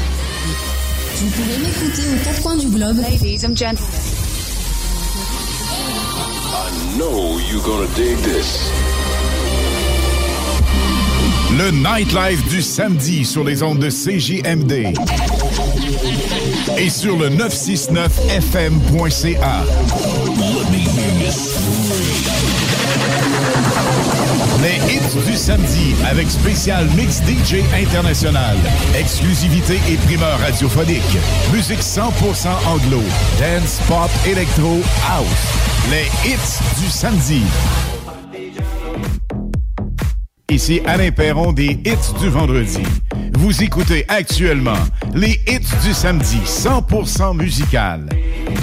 [1.15, 2.97] Vous pouvez m'écouter aux quatre coins du globe.
[2.97, 3.89] Ladies and gentlemen.
[6.53, 8.69] I know you're gonna dig this.
[11.57, 14.93] Le Nightlife du samedi sur les ondes de CJMD.
[16.77, 19.63] Et sur le 969fm.ca.
[25.13, 28.55] Du samedi avec spécial Mix DJ International.
[28.97, 31.17] Exclusivité et primeur radiophonique.
[31.51, 33.01] Musique 100% anglo.
[33.37, 35.27] Dance, pop, électro, house.
[35.89, 37.41] Les hits du samedi.
[40.49, 42.83] Ici Alain Perron des hits du vendredi.
[43.33, 44.79] Vous écoutez actuellement
[45.13, 48.07] les hits du samedi 100% musical.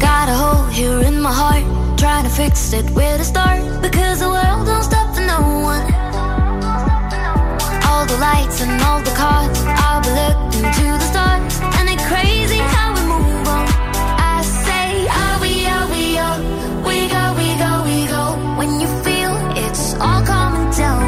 [0.00, 1.64] Got a hole here in my heart.
[1.98, 3.60] Trying to fix it where to start.
[3.82, 5.82] Because the world don't stop for no one.
[8.06, 9.58] The lights and all the cars.
[9.82, 11.54] I'll be looking to the stars.
[11.78, 13.66] And it's crazy how we move on.
[14.34, 16.38] I say, are we, are we, are
[16.86, 18.24] we go, we go, we go.
[18.58, 21.02] When you feel it's all coming down.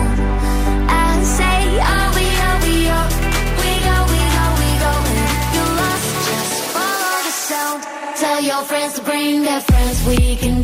[0.90, 1.58] I say,
[1.94, 3.08] are we, are we, are
[3.62, 4.92] we go, we go, we go.
[5.08, 7.80] And if you're lost, just follow the sound.
[8.18, 9.96] Tell your friends to bring their friends.
[10.06, 10.57] We can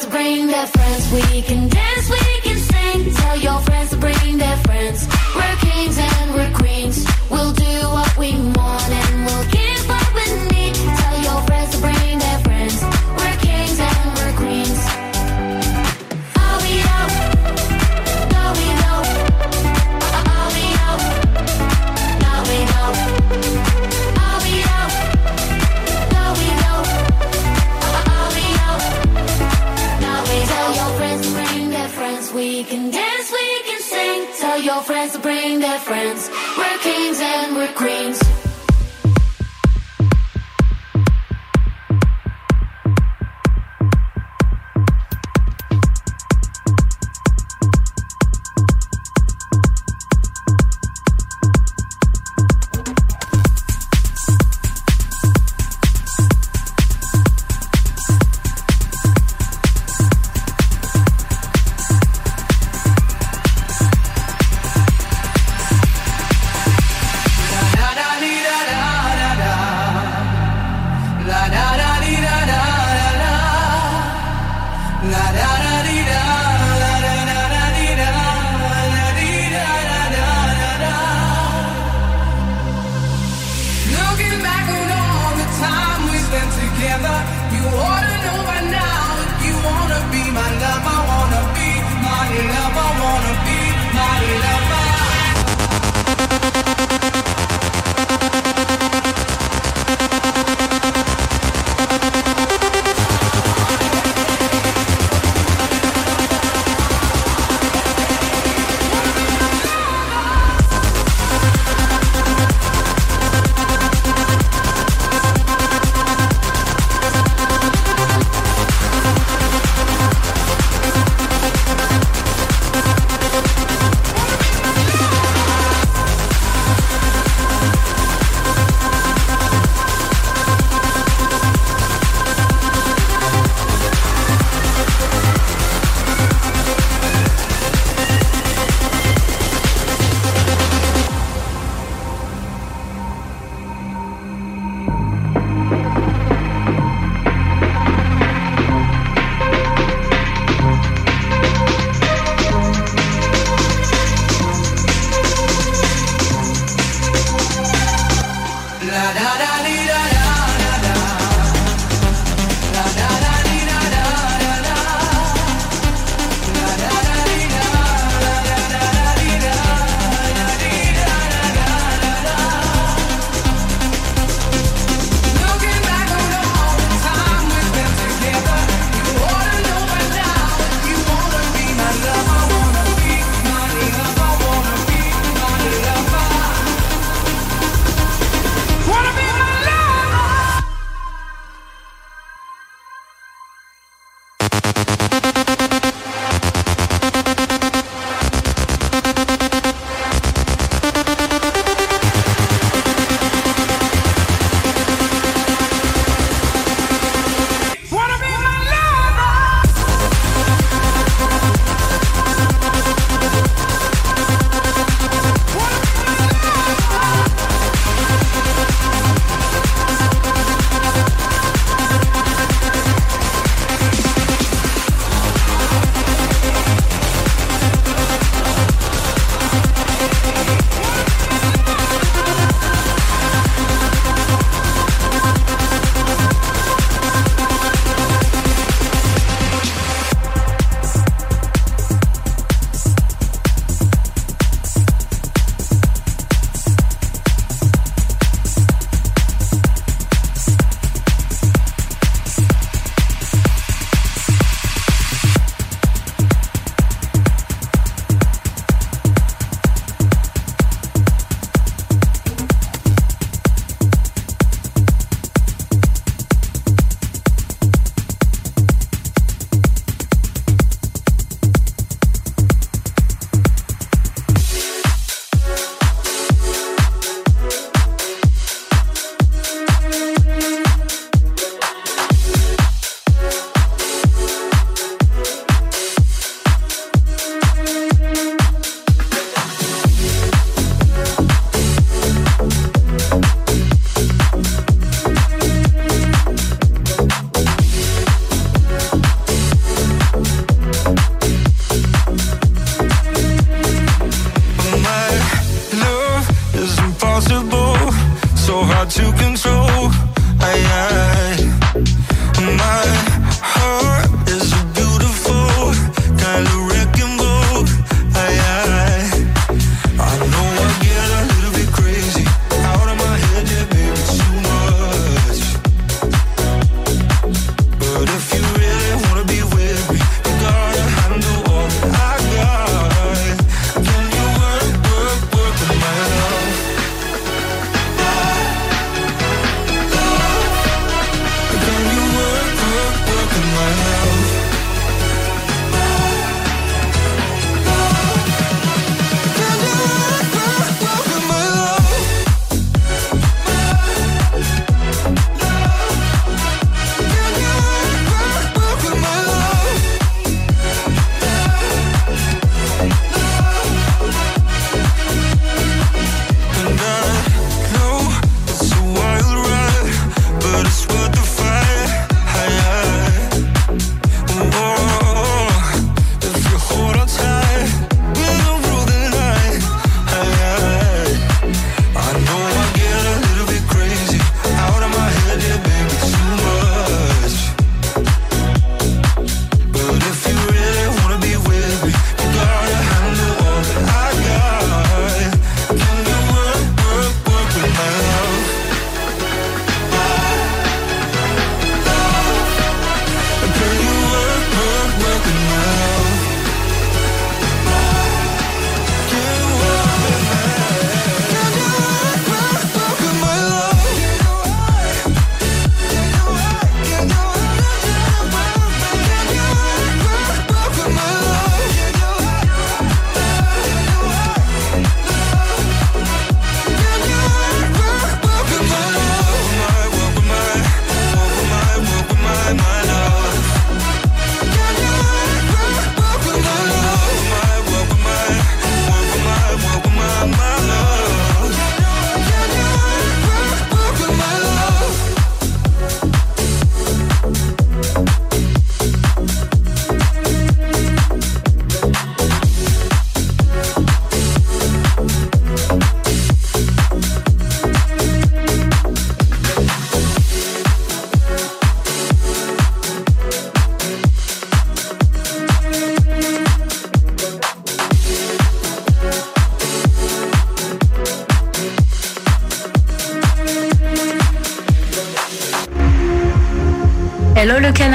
[0.00, 1.12] friends to bring their friends.
[1.12, 3.14] We can dance, we can sing.
[3.14, 5.08] Tell your friends to bring their friends.
[5.34, 6.09] We're kings and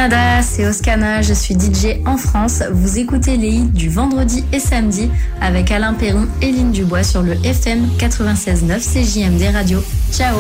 [0.06, 2.62] Canada, c'est Oscana, je suis DJ en France.
[2.72, 5.10] Vous écoutez les hits du vendredi et samedi
[5.42, 9.84] avec Alain Perron et Lynne Dubois sur le FM 96.9 CJMD Radio.
[10.12, 10.38] Ciao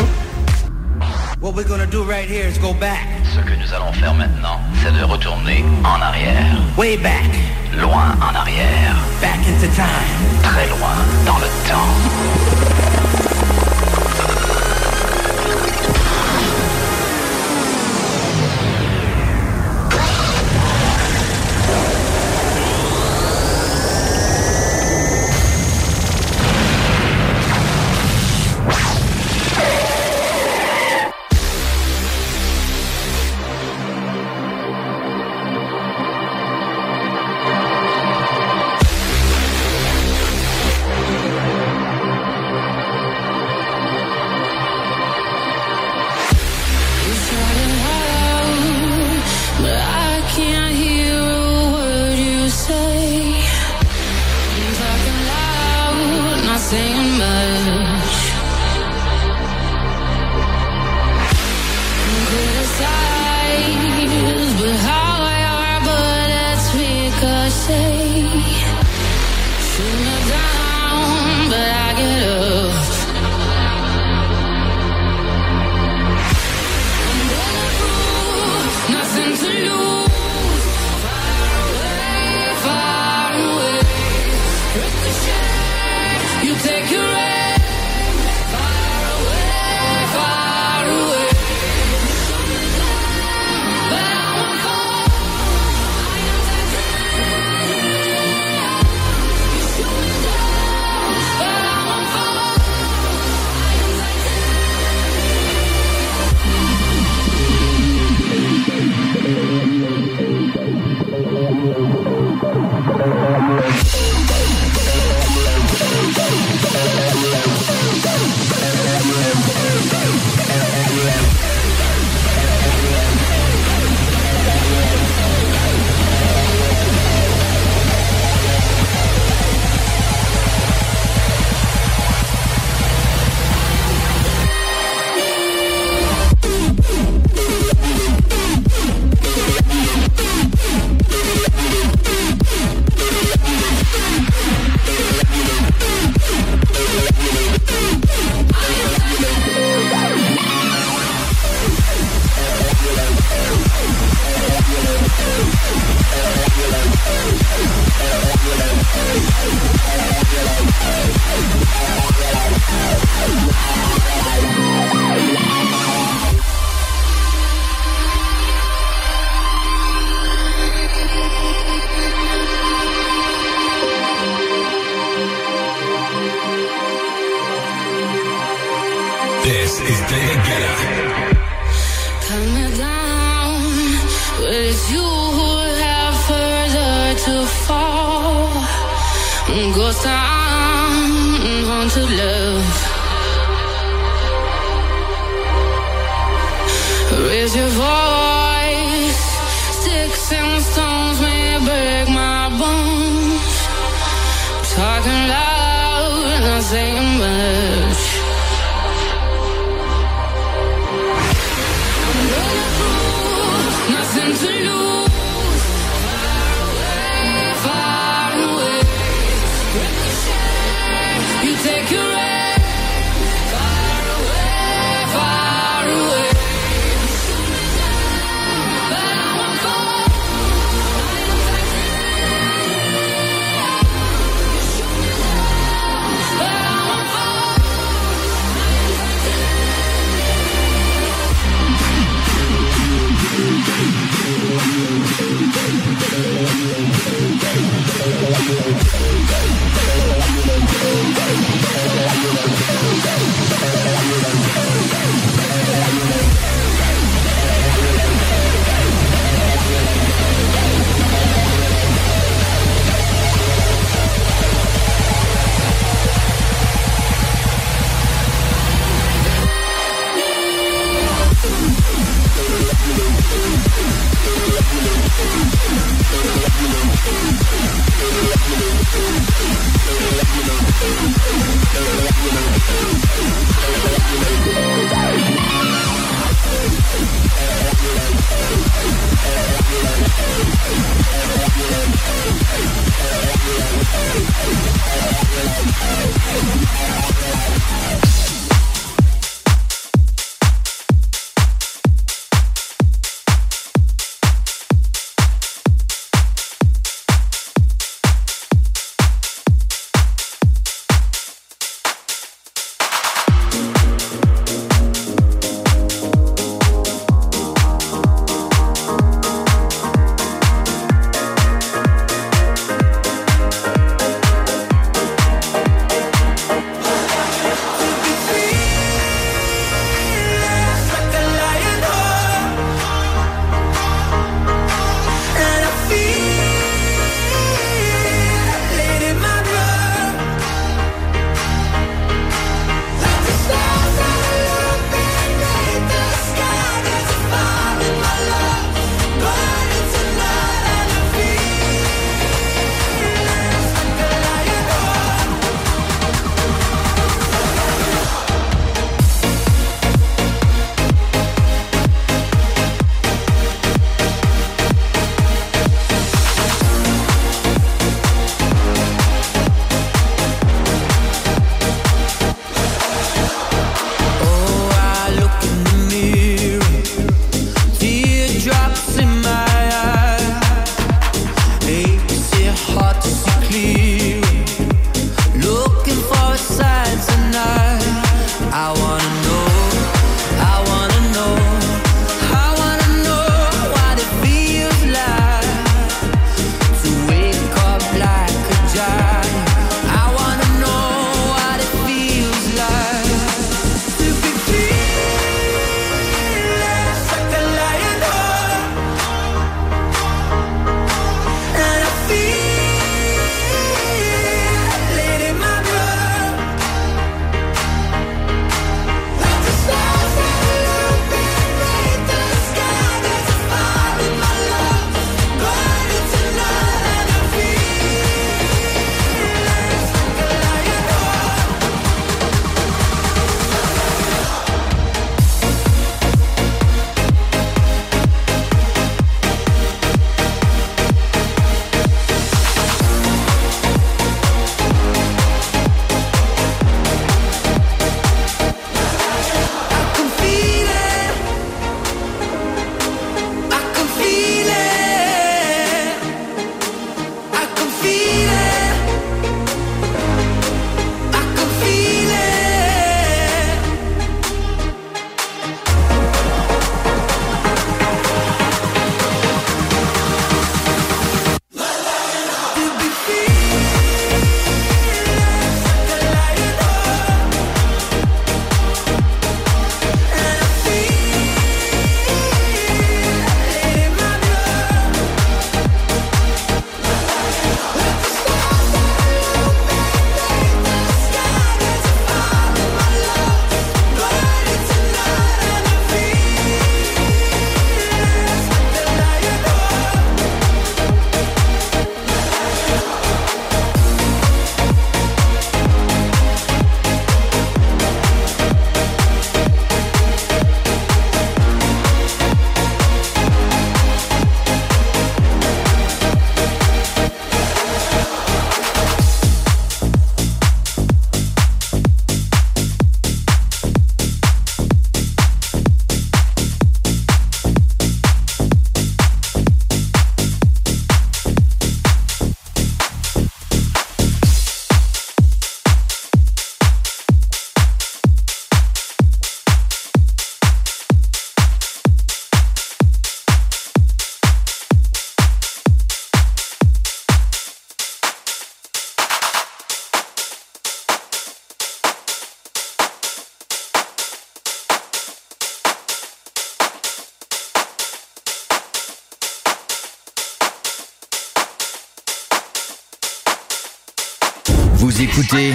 [1.41, 3.07] What we're gonna do right here is go back.
[3.34, 6.61] Ce que nous allons faire maintenant, c'est de retourner en arrière.
[6.78, 7.32] Way back.
[7.82, 8.95] Loin en arrière.
[9.20, 10.43] Back into time.
[10.43, 10.95] Très loin
[11.26, 12.45] dans le temps.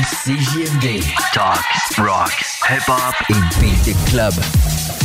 [0.02, 1.02] CJMD.
[1.32, 1.64] Talk,
[1.98, 2.32] rock,
[2.68, 4.99] hip hop et beat the club.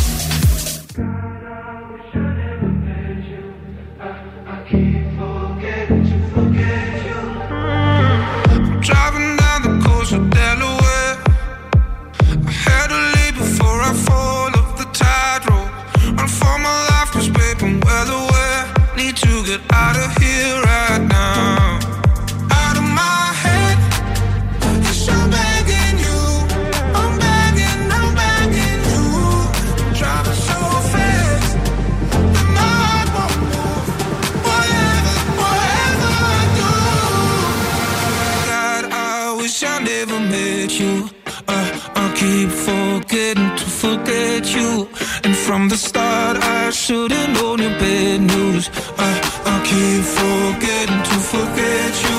[44.55, 44.87] you.
[45.23, 48.69] And from the start, I should've known your bad news.
[48.97, 49.11] I,
[49.51, 52.14] I keep forgetting to forget you.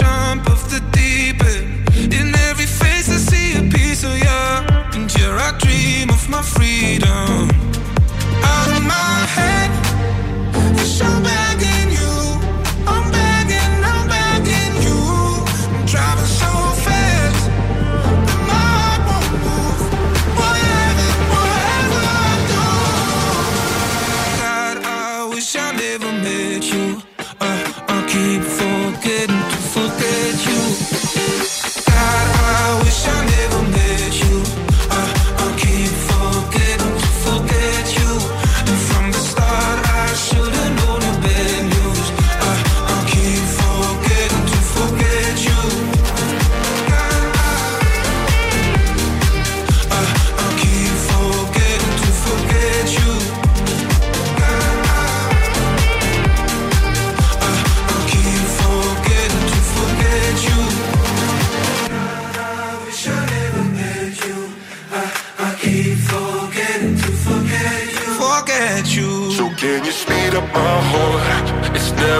[0.00, 2.14] jump off the deep end.
[2.18, 4.42] In every face I see a piece of you,
[4.94, 7.48] and here I dream of my freedom.
[8.52, 9.70] Out of my head,
[10.76, 11.49] you're so bad.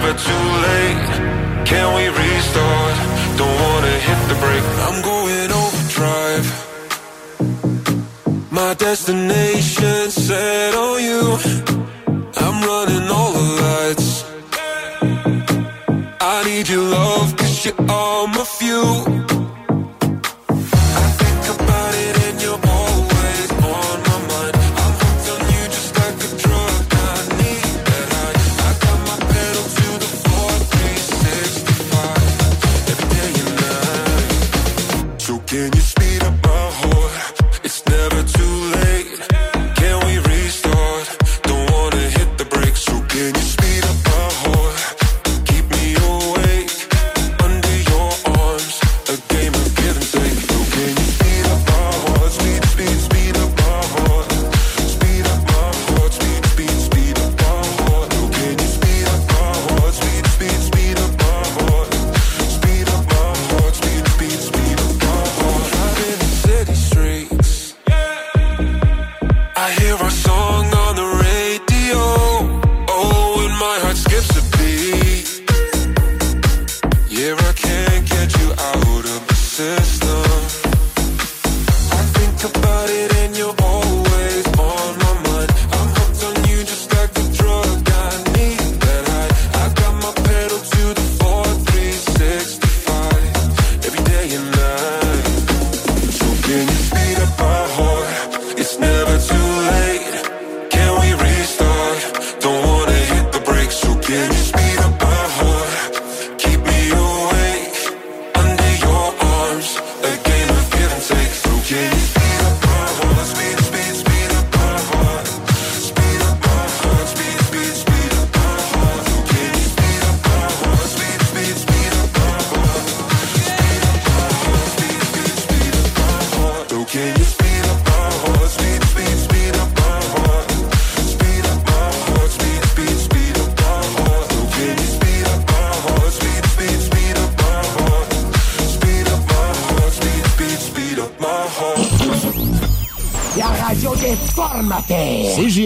[0.01, 1.67] never too late.
[1.67, 2.97] Can we restart?
[3.37, 4.69] Don't wanna hit the brake.
[4.87, 6.47] I'm going overdrive.
[8.51, 11.23] My destination set on you.
[12.45, 14.25] I'm running all the lights.
[16.21, 19.40] I need your love, cause you're all my fuel.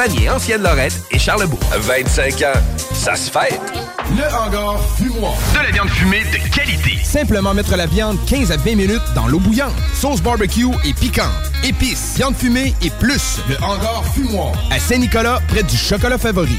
[0.00, 1.60] Vanier, Ancienne Lorette et Charlebourg.
[1.76, 2.58] 25 ans,
[2.94, 3.60] ça se fait.
[4.16, 5.34] Le hangar fumoir.
[5.52, 7.04] De la viande fumée de qualité.
[7.04, 9.74] Simplement mettre la viande 15 à 20 minutes dans l'eau bouillante.
[9.92, 11.28] Sauce barbecue et piquante.
[11.62, 13.40] Épices, viande fumée et plus.
[13.46, 14.54] Le hangar fumoir.
[14.70, 16.58] À Saint-Nicolas, près du chocolat favori.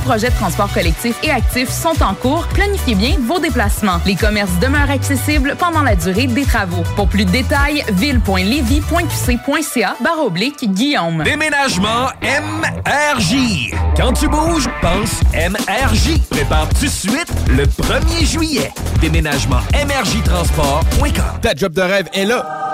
[0.00, 2.46] projet de transport collectif et actif sont en cours.
[2.48, 4.00] Planifiez bien vos déplacements.
[4.06, 6.82] Les commerces demeurent accessibles pendant la durée des travaux.
[6.96, 11.22] Pour plus de détails, ville.levy.qc.ca barre oblique Guillaume.
[11.22, 13.72] Déménagement MRJ.
[13.96, 16.20] Quand tu bouges, pense MRJ.
[16.30, 18.72] Prépare tout de suite le 1er juillet.
[19.00, 21.40] Déménagement MRJ Transport.com.
[21.42, 22.69] Ta job de rêve est là.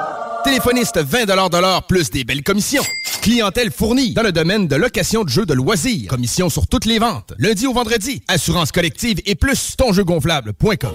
[0.46, 2.84] Téléphoniste 20 de l'heure plus des belles commissions.
[3.20, 6.08] Clientèle fournie dans le domaine de location de jeux de loisirs.
[6.08, 7.34] Commission sur toutes les ventes.
[7.40, 8.22] Lundi au vendredi.
[8.28, 10.94] Assurance collective et plus tonjeugonflable.com.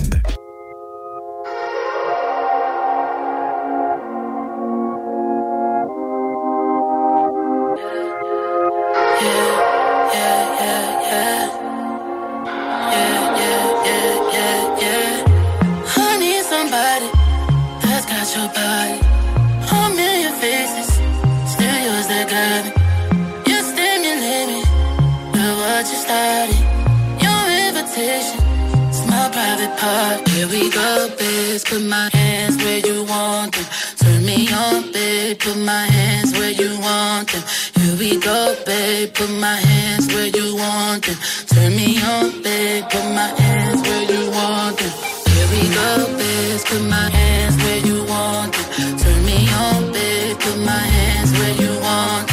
[31.73, 33.65] Put my hands where you want them.
[33.97, 35.39] Turn me on, babe.
[35.39, 37.41] Put my hands where you want them.
[37.73, 39.11] Here we go, babe.
[39.11, 41.17] Put my hands where you want them.
[41.47, 42.83] Turn me on, babe.
[42.91, 44.91] Put my hands where you want them.
[45.33, 46.63] Here we go, bitch.
[46.69, 48.97] Put my hands where you want them.
[48.99, 50.39] Turn me on, babe.
[50.39, 52.32] Put my hands where you want them.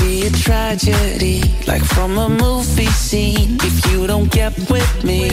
[0.00, 5.28] Be a tragedy, like from a movie scene, if you don't get with me.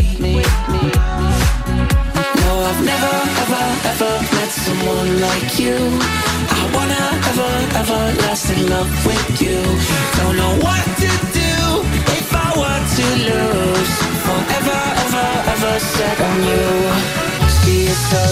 [2.40, 5.77] No, I've never, ever, ever met someone like you.
[6.60, 9.60] I wanna ever, ever last in love with you.
[10.18, 11.11] Don't know what to
[11.41, 11.53] do
[12.19, 13.94] if I were to lose.
[14.26, 16.65] Forever, ever, ever set on you.
[17.64, 18.23] She is so.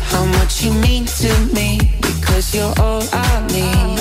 [0.00, 3.96] How much you mean to me because you're all I need.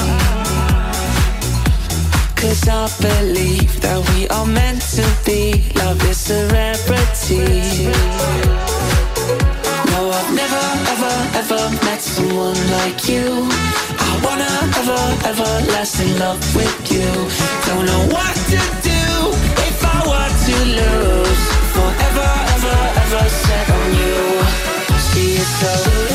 [2.35, 5.63] Cause I believe that we are meant to be.
[5.75, 7.89] Love is a rarity.
[9.91, 13.49] No, I've never, ever, ever met someone like you.
[14.07, 15.01] I wanna ever,
[15.31, 17.09] ever last in love with you.
[17.65, 19.03] Don't know what to do
[19.69, 21.43] if I were to lose.
[21.73, 24.34] Forever, ever, ever set on you
[25.55, 26.14] so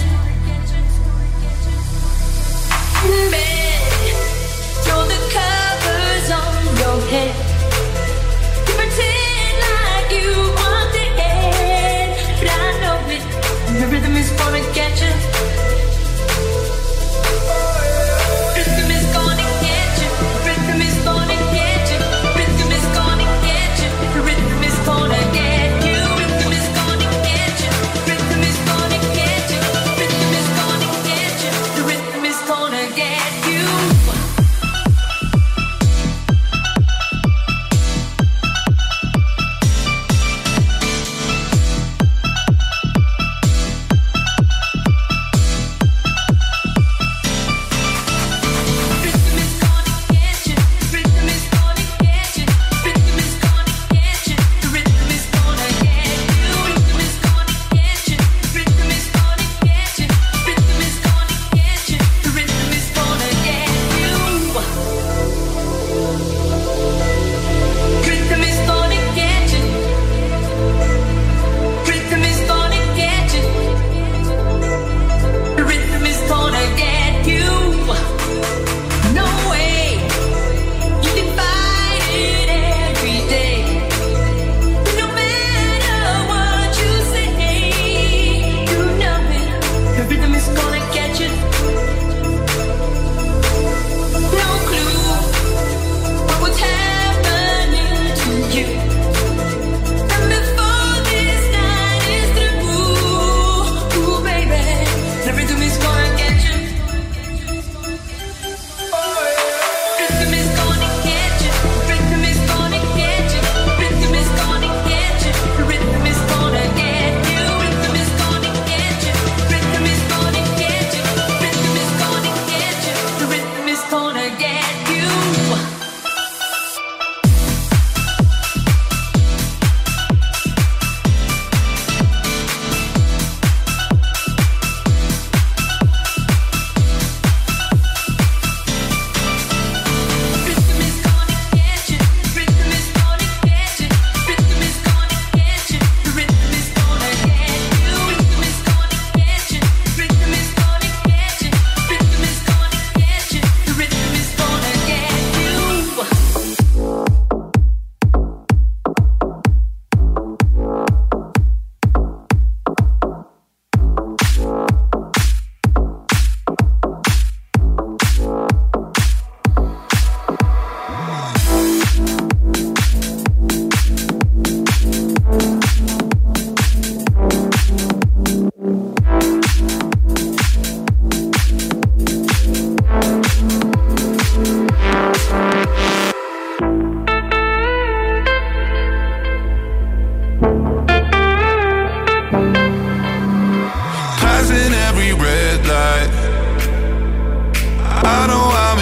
[14.73, 15.60] get you.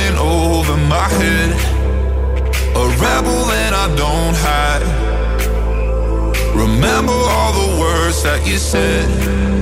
[0.10, 1.52] in over my head.
[2.76, 4.86] A rebel that I don't hide.
[6.56, 9.59] Remember all the words that you said.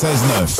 [0.00, 0.59] 96.9.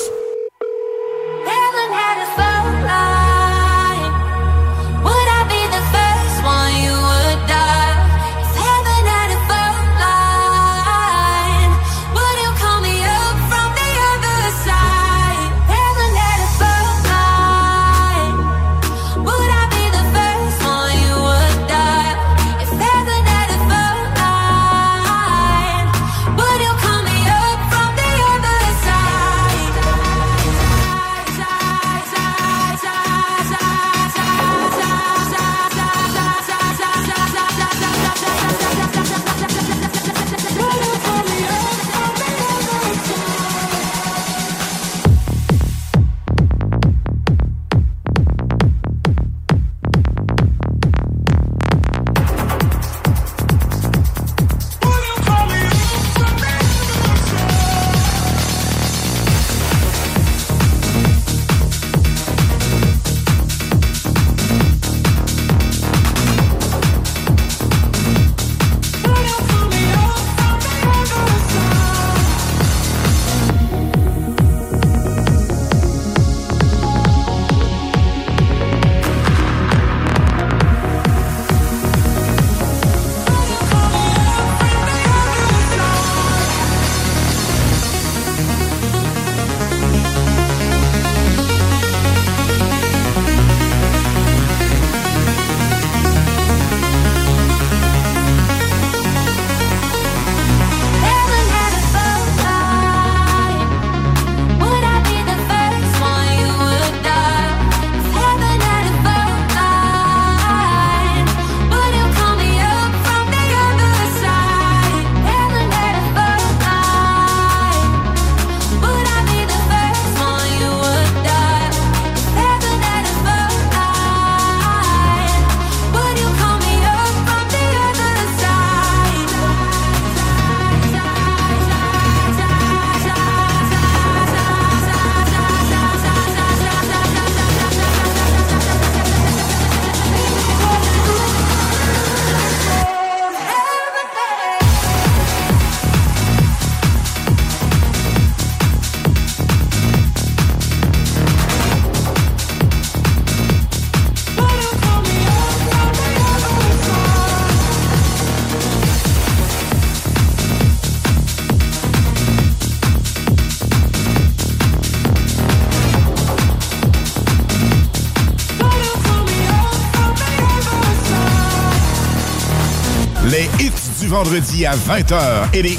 [174.25, 175.79] vendredi à 20h et les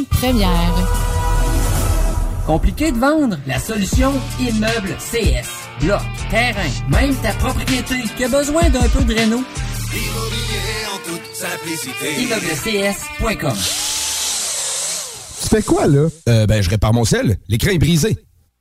[0.21, 0.75] première.
[2.45, 3.37] Compliqué de vendre?
[3.47, 5.49] La solution Immeuble CS.
[5.83, 9.37] Bloc, terrain, même ta propriété qui a besoin d'un peu de réno?
[9.37, 12.21] Immobilier en toute simplicité.
[12.21, 13.57] ImmeublesCS.com
[15.41, 16.07] Tu fais quoi, là?
[16.29, 17.37] Euh, ben, je répare mon sel.
[17.47, 18.15] L'écran est brisé.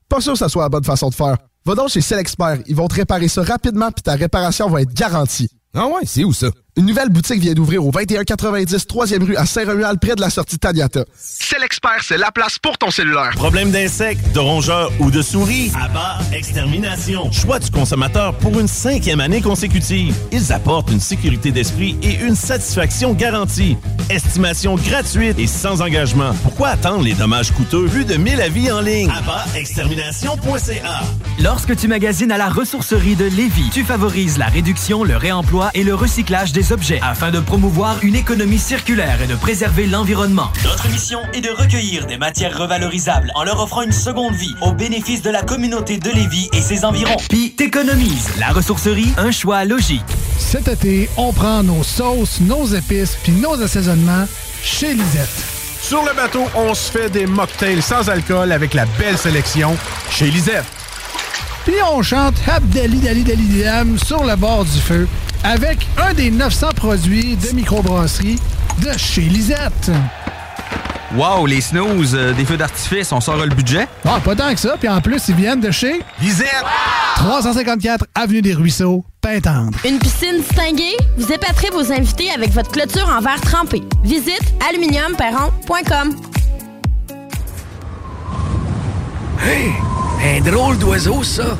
[0.08, 1.36] Pas sûr que ça soit la bonne façon de faire.
[1.66, 2.58] Va donc chez Selexpert.
[2.68, 5.50] Ils vont te réparer ça rapidement puis ta réparation va être garantie.
[5.74, 6.48] Ah ouais, c'est où ça?
[6.80, 10.58] Une nouvelle boutique vient d'ouvrir au 2190 3e rue à Saint-Romuald près de la sortie
[10.58, 11.04] Taniata.
[11.14, 13.32] C'est l'expert, c'est la place pour ton cellulaire.
[13.34, 15.70] Problème d'insectes, de rongeurs ou de souris?
[15.78, 17.30] Abba Extermination.
[17.32, 20.14] Choix du consommateur pour une cinquième année consécutive.
[20.32, 23.76] Ils apportent une sécurité d'esprit et une satisfaction garantie.
[24.08, 26.32] Estimation gratuite et sans engagement.
[26.42, 27.88] Pourquoi attendre les dommages coûteux?
[27.88, 29.12] Plus de 1000 avis en ligne.
[29.54, 31.02] Extermination.ca
[31.42, 35.84] Lorsque tu magasines à la ressourcerie de Lévis, tu favorises la réduction, le réemploi et
[35.84, 40.50] le recyclage des objets afin de promouvoir une économie circulaire et de préserver l'environnement.
[40.64, 44.72] Notre mission est de recueillir des matières revalorisables en leur offrant une seconde vie au
[44.72, 47.16] bénéfice de la communauté de Lévis et ses environs.
[47.28, 48.28] Puis t'économises.
[48.38, 50.02] La ressourcerie, un choix logique.
[50.38, 54.26] Cet été, on prend nos sauces, nos épices puis nos assaisonnements
[54.62, 55.28] chez Lisette.
[55.82, 59.76] Sur le bateau, on se fait des mocktails sans alcool avec la belle sélection
[60.10, 60.64] chez Lisette.
[61.64, 65.08] Puis on chante Abdali Dali Dali Dam sur le bord du feu
[65.44, 68.38] avec un des 900 produits de microbrasserie
[68.82, 69.90] de chez Lisette.
[71.16, 73.88] Wow, les snooze, euh, des feux d'artifice, on sort le budget?
[74.06, 74.76] Ah, pas tant que ça.
[74.78, 76.64] Puis en plus, ils viennent de chez Lisette!
[77.16, 79.76] 354 Avenue des Ruisseaux, Pintendre.
[79.84, 80.96] Une piscine distinguée?
[81.18, 83.82] Vous épaterez vos invités avec votre clôture en verre trempé.
[84.04, 86.16] Visite aluminiumperron.com.
[89.42, 89.72] Hey!
[90.22, 91.56] Un drôle d'oiseau, ça!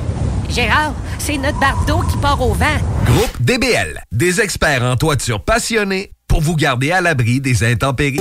[0.48, 2.64] Gérard, c'est notre barde d'eau qui part au vent.
[3.05, 8.20] Groupe DBL, des experts en toiture passionnés pour vous garder à l'abri des intempéries.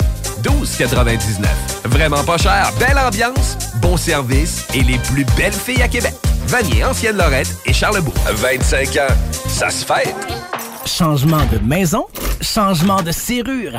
[0.43, 1.45] 12,99.
[1.85, 6.13] Vraiment pas cher, belle ambiance, bon service et les plus belles filles à Québec.
[6.47, 8.13] Vanier, Ancienne Lorette et Charlebourg.
[8.29, 9.13] 25 ans,
[9.47, 10.13] ça se fait.
[10.85, 12.05] Changement de maison,
[12.41, 13.77] changement de serrure.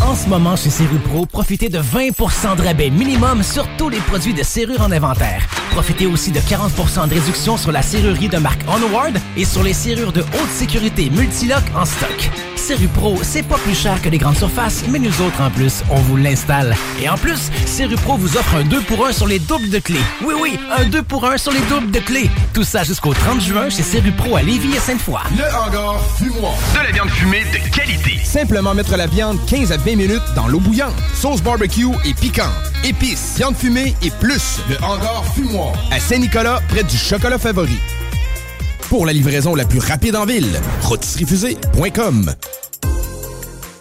[0.00, 3.98] En ce moment, chez Serrure Pro, profitez de 20% de rabais minimum sur tous les
[3.98, 5.46] produits de serrure en inventaire.
[5.72, 9.72] Profitez aussi de 40% de réduction sur la serrurerie de marque Onward et sur les
[9.72, 12.30] serrures de haute sécurité Multilock en stock.
[12.56, 15.82] Serrure Pro, c'est pas plus cher que les grandes surfaces, mais nous autres, en plus,
[15.90, 16.76] on vous l'installe.
[17.00, 19.78] Et en plus, Serrure Pro vous offre un 2 pour 1 sur les doubles de
[19.78, 19.98] clés.
[20.24, 22.30] Oui, oui, un 2 pour 1 sur les doubles de clés.
[22.52, 25.20] Tout ça jusqu'au 30 juin chez Serrure Pro à Lévis et Sainte-Foy.
[25.36, 26.54] Le hangar fumoir.
[26.74, 28.18] De la viande fumée de qualité.
[28.24, 30.94] Simplement mettre la viande 15 à 20 minutes dans l'eau bouillante.
[31.14, 32.52] Sauce barbecue et piquante.
[32.84, 34.60] Épices, viande fumée et plus.
[34.68, 35.72] Le hangar fumoir.
[35.90, 37.78] À Saint-Nicolas, près du chocolat favori.
[38.88, 42.34] Pour la livraison la plus rapide en ville, rôtisseriefusée.com.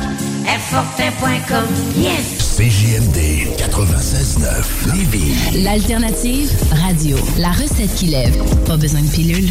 [0.47, 1.65] Airfortin.com,
[1.97, 2.46] yes.
[2.57, 5.63] CJMD 96.9 Lévis.
[5.63, 7.19] L'alternative radio.
[7.37, 8.35] La recette qui lève.
[8.65, 9.51] Pas besoin de pilule.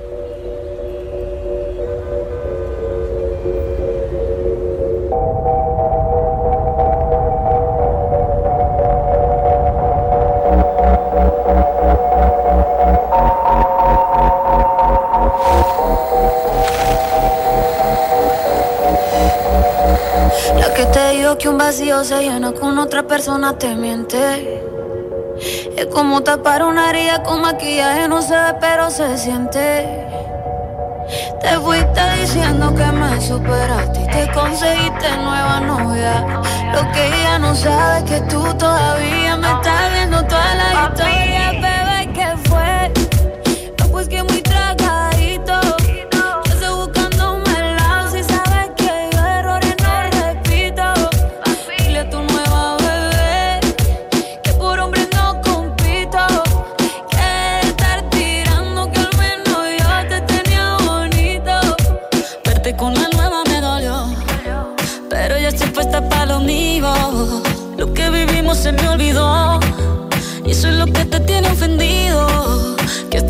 [22.01, 24.63] Vacío se llena con otra persona te miente.
[25.77, 30.07] Es como tapar una herida con maquillaje, no se ve, pero se siente.
[31.41, 36.41] Te fuiste diciendo que me superaste y te conseguiste nueva novia.
[36.73, 41.51] Lo que ella no sabe es que tú todavía me estás viendo toda la historia,
[41.51, 43.10] bebé, ¿qué fue?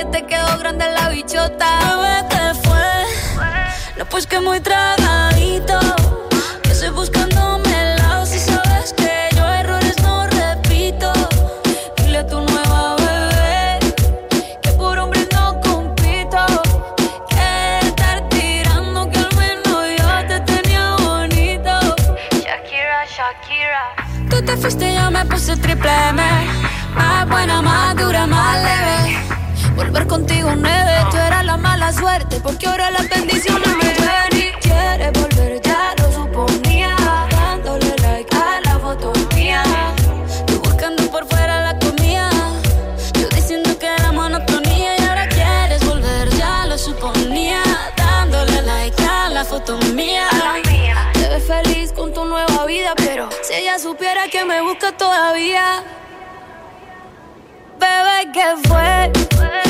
[0.00, 1.68] que te quedó grande la bichota.
[1.84, 2.88] Bebé, ¿qué fue?
[3.98, 5.78] No, pues que muy tragadito.
[6.62, 8.24] Que estoy buscándome el lado.
[8.24, 11.12] Si sabes que yo errores no repito.
[11.98, 13.78] Dile a tu nueva bebé
[14.62, 16.46] que por hombre no compito.
[17.28, 21.74] Que estar tirando que al menos yo te tenía bonito.
[22.44, 23.84] Shakira, Shakira.
[24.30, 26.22] Tú te fuiste y yo me puse triple M.
[26.94, 28.89] Más buena, más dura, más leve.
[29.80, 34.52] Volver contigo nueve, tú eras la mala suerte porque ahora las bendiciones me llueven y
[34.60, 36.94] quieres volver ya lo suponía
[37.30, 39.62] dándole like a la foto mía.
[40.46, 42.28] Tú buscando por fuera la comida.
[43.14, 47.62] Yo diciendo que era monotonía y ahora quieres volver, ya lo suponía.
[47.96, 50.28] Dándole like a la foto mía.
[51.14, 55.82] Te ves feliz con tu nueva vida, pero si ella supiera que me busca todavía.
[57.78, 59.69] Bebé, ¿qué fue?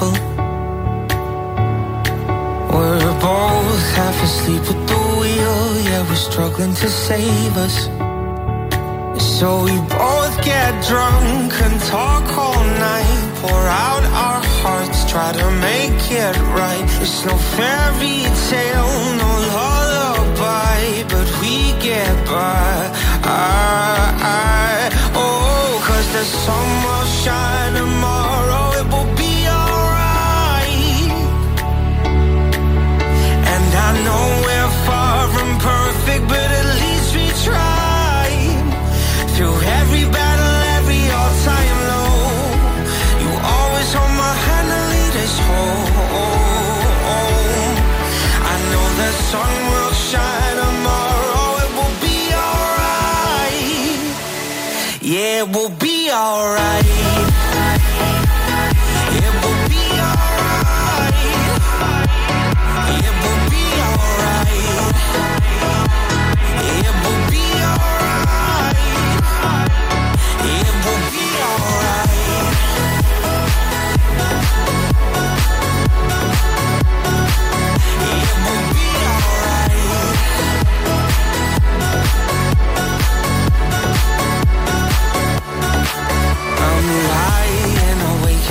[0.00, 0.12] Unstable.
[2.72, 7.88] We're both half asleep at the wheel, yeah, we're struggling to save us.
[9.38, 15.50] So we both get drunk and talk all night, pour out our hearts, try to
[15.60, 16.88] make it right.
[17.02, 21.04] It's no fairy tale, no lullaby.
[21.08, 21.28] but
[22.26, 22.92] by.
[23.24, 28.77] I, oh, cause the sun will shine tomorrow.
[34.46, 38.66] We're far from perfect, but at least we tried.
[39.34, 42.16] Through every battle, every all-time low,
[43.22, 45.84] you always hold my hand and lead us home.
[48.52, 51.46] I know the sun will shine tomorrow.
[51.64, 54.00] It will be alright.
[55.02, 57.47] Yeah, it will be alright.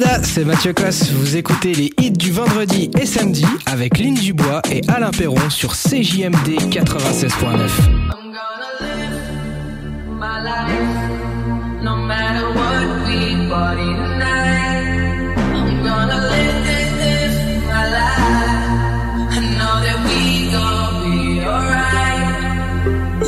[0.00, 1.10] Canada, c'est Mathieu Cosse.
[1.10, 5.72] Vous écoutez les hits du vendredi et samedi avec Lynn Dubois et Alain Perron sur
[5.72, 7.30] CJMD 96.9.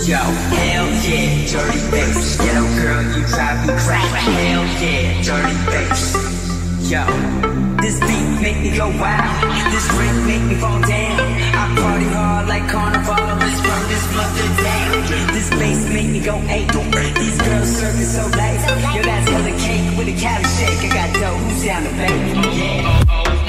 [0.04, 2.38] Yo, hell yeah, dirty bass.
[2.38, 4.32] Yo, girl, you drive me crazy.
[4.32, 6.31] Hell yeah, dirty bass.
[6.92, 7.06] Yo,
[7.80, 9.72] this beat make me go wild.
[9.72, 11.20] This ring make me fall down.
[11.56, 13.16] I party hard like carnival.
[13.40, 15.32] This from this mother down.
[15.32, 16.68] This bass make me go ape.
[17.16, 18.60] These girls serving so late.
[18.94, 20.92] Yo, that's hella cake with a cabbage shake.
[20.92, 21.38] I got dough.
[21.38, 22.58] Who's down to bake?
[22.58, 23.41] Yeah.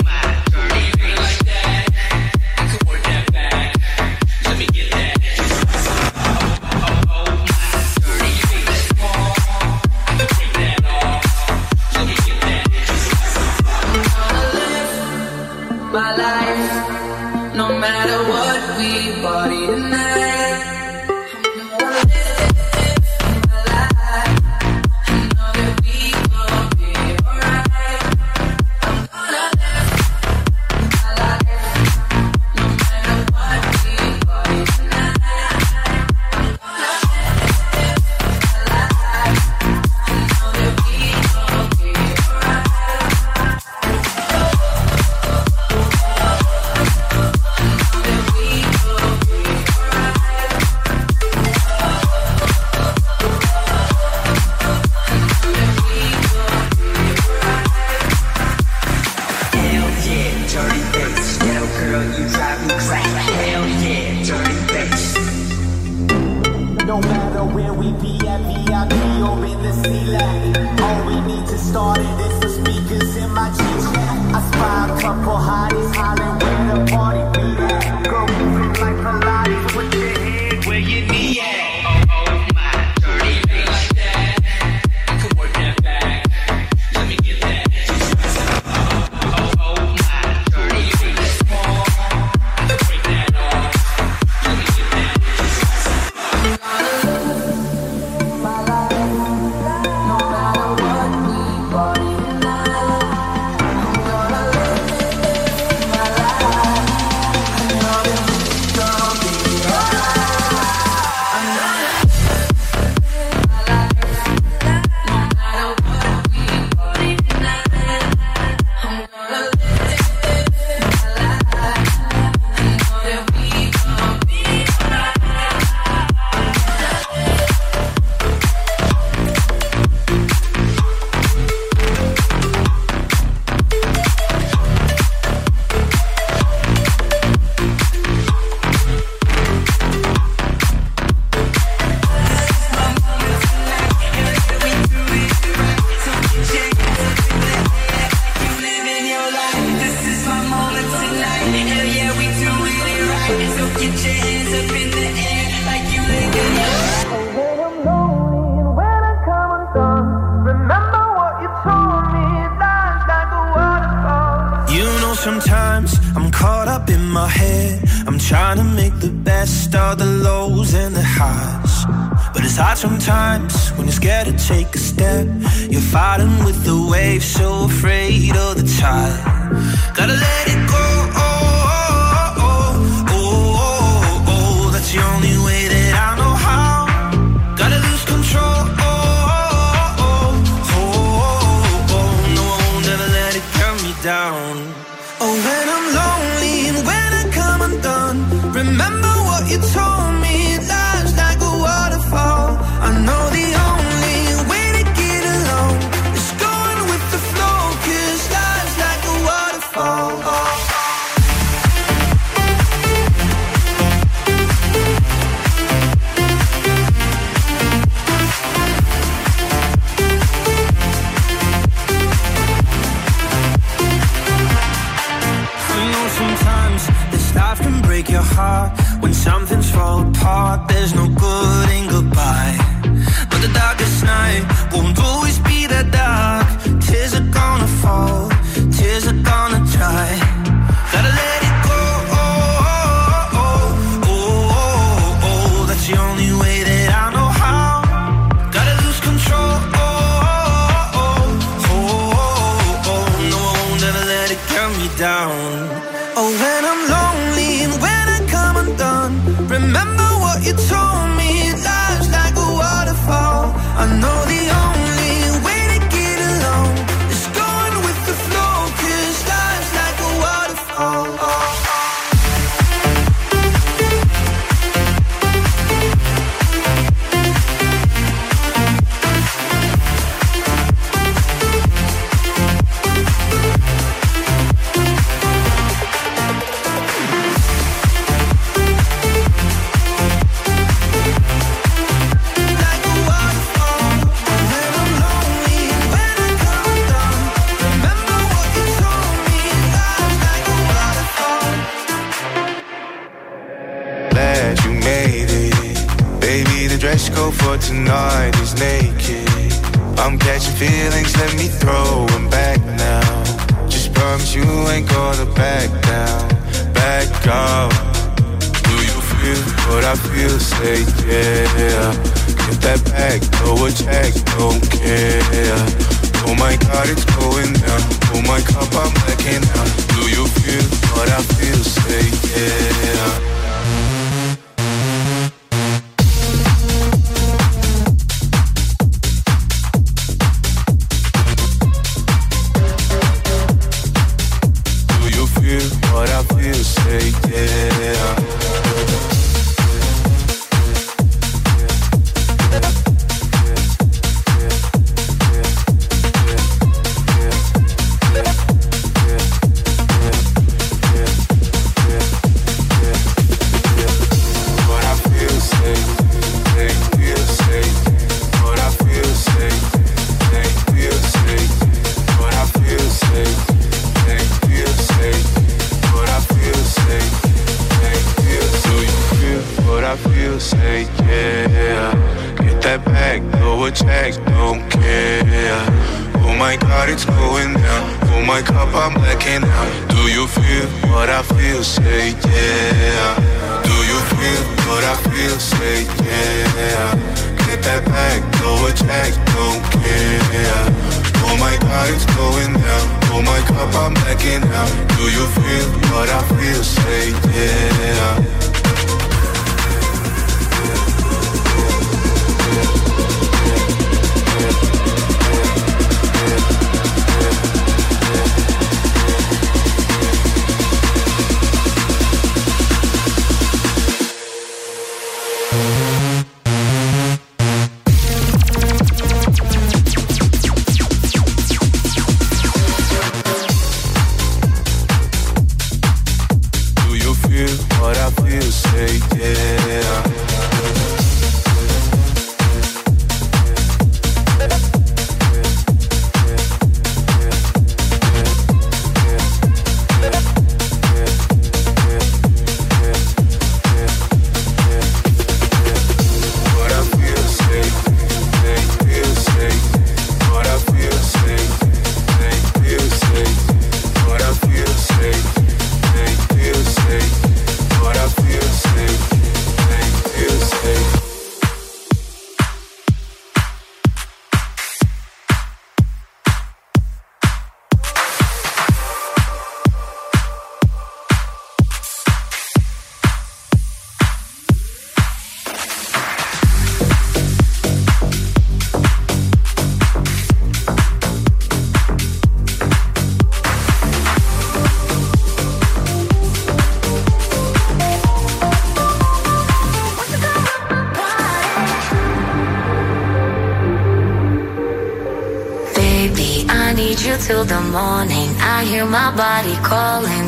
[16.17, 16.52] life.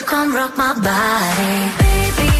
[0.00, 1.56] You come rock my body?
[1.76, 2.39] Baby,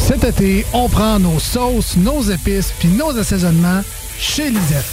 [0.07, 3.82] Cet été, on prend nos sauces, nos épices puis nos assaisonnements
[4.18, 4.86] chez Lisette.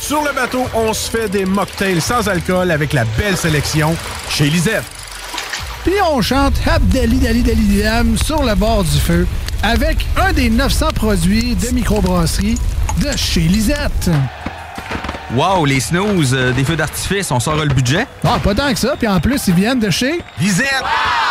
[0.00, 3.96] Sur le bateau, on se fait des mocktails sans alcool avec la belle sélection
[4.28, 4.99] chez Lisette.
[5.84, 9.26] Puis on chante Habdali Dali Dali Dam sur le bord du feu
[9.62, 12.58] avec un des 900 produits de microbrasserie
[13.02, 14.10] de chez Lisette.
[15.34, 18.04] Wow, les snooze, euh, des feux d'artifice, on sort le budget?
[18.24, 18.94] Ah, pas tant que ça.
[18.98, 20.66] Puis en plus, ils viennent de chez Lisette!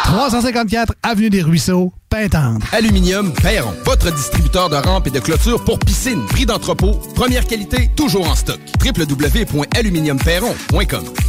[0.05, 2.65] 354 Avenue des Ruisseaux, Pintendre.
[2.71, 6.25] Aluminium Perron, votre distributeur de rampes et de clôtures pour piscine.
[6.27, 8.59] Prix d'entrepôt, première qualité, toujours en stock.
[8.83, 11.28] www.aluminiumperron.com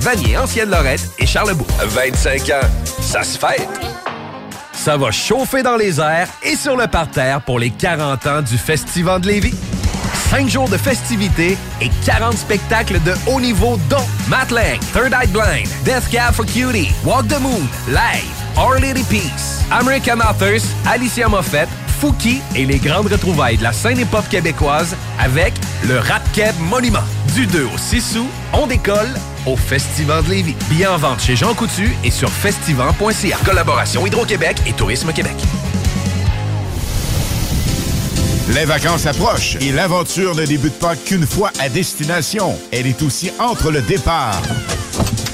[0.00, 1.66] Vanier, Ancienne-Lorette et Charlebourg.
[1.78, 2.66] 25 ans,
[3.00, 3.68] ça se fête.
[4.72, 8.56] Ça va chauffer dans les airs et sur le parterre pour les 40 ans du
[8.56, 9.54] Festival de Lévis.
[10.30, 15.26] 5 jours de festivités et 40 spectacles de haut niveau dont Matt Lang, Third Eye
[15.26, 21.28] Blind, Death Cab for Cutie, Walk the Moon, Live, Our Lady Peace, American Authors, Alicia
[21.28, 21.68] Moffett,
[22.00, 25.52] Fouki et les grandes retrouvailles de la scène hip-hop québécoise avec
[25.86, 26.22] le Rap
[26.58, 27.04] Monument.
[27.34, 29.12] Du 2 au 6 août, on décolle
[29.46, 30.56] au Festival de Lévis.
[30.68, 33.38] Billets en vente chez Jean Coutu et sur festival.ca.
[33.44, 35.36] Collaboration Hydro-Québec et Tourisme Québec.
[38.54, 42.58] Les vacances approchent et l'aventure ne débute pas qu'une fois à destination.
[42.72, 44.42] Elle est aussi entre le départ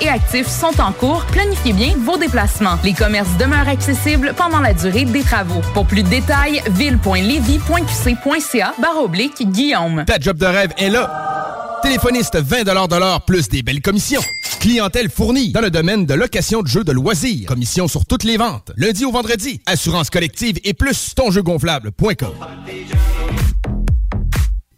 [0.00, 1.24] et actif sont en cours.
[1.32, 2.78] Planifiez bien vos déplacements.
[2.84, 5.60] Les commerces demeurent accessibles pendant la durée des travaux.
[5.74, 10.04] Pour plus de détails, ville.levy.qc.ca barre oblique Guillaume.
[10.06, 11.80] Ta job de rêve est là.
[11.82, 14.22] Téléphoniste 20 de l'heure plus des belles commissions.
[14.60, 17.48] Clientèle fournie dans le domaine de location de jeux de loisirs.
[17.48, 18.70] Commission sur toutes les ventes.
[18.76, 19.60] Lundi au vendredi.
[19.66, 22.32] Assurance collective et plus tonjeugonflable.com.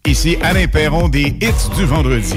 [0.07, 2.37] Ici Alain Perron des hits du vendredi.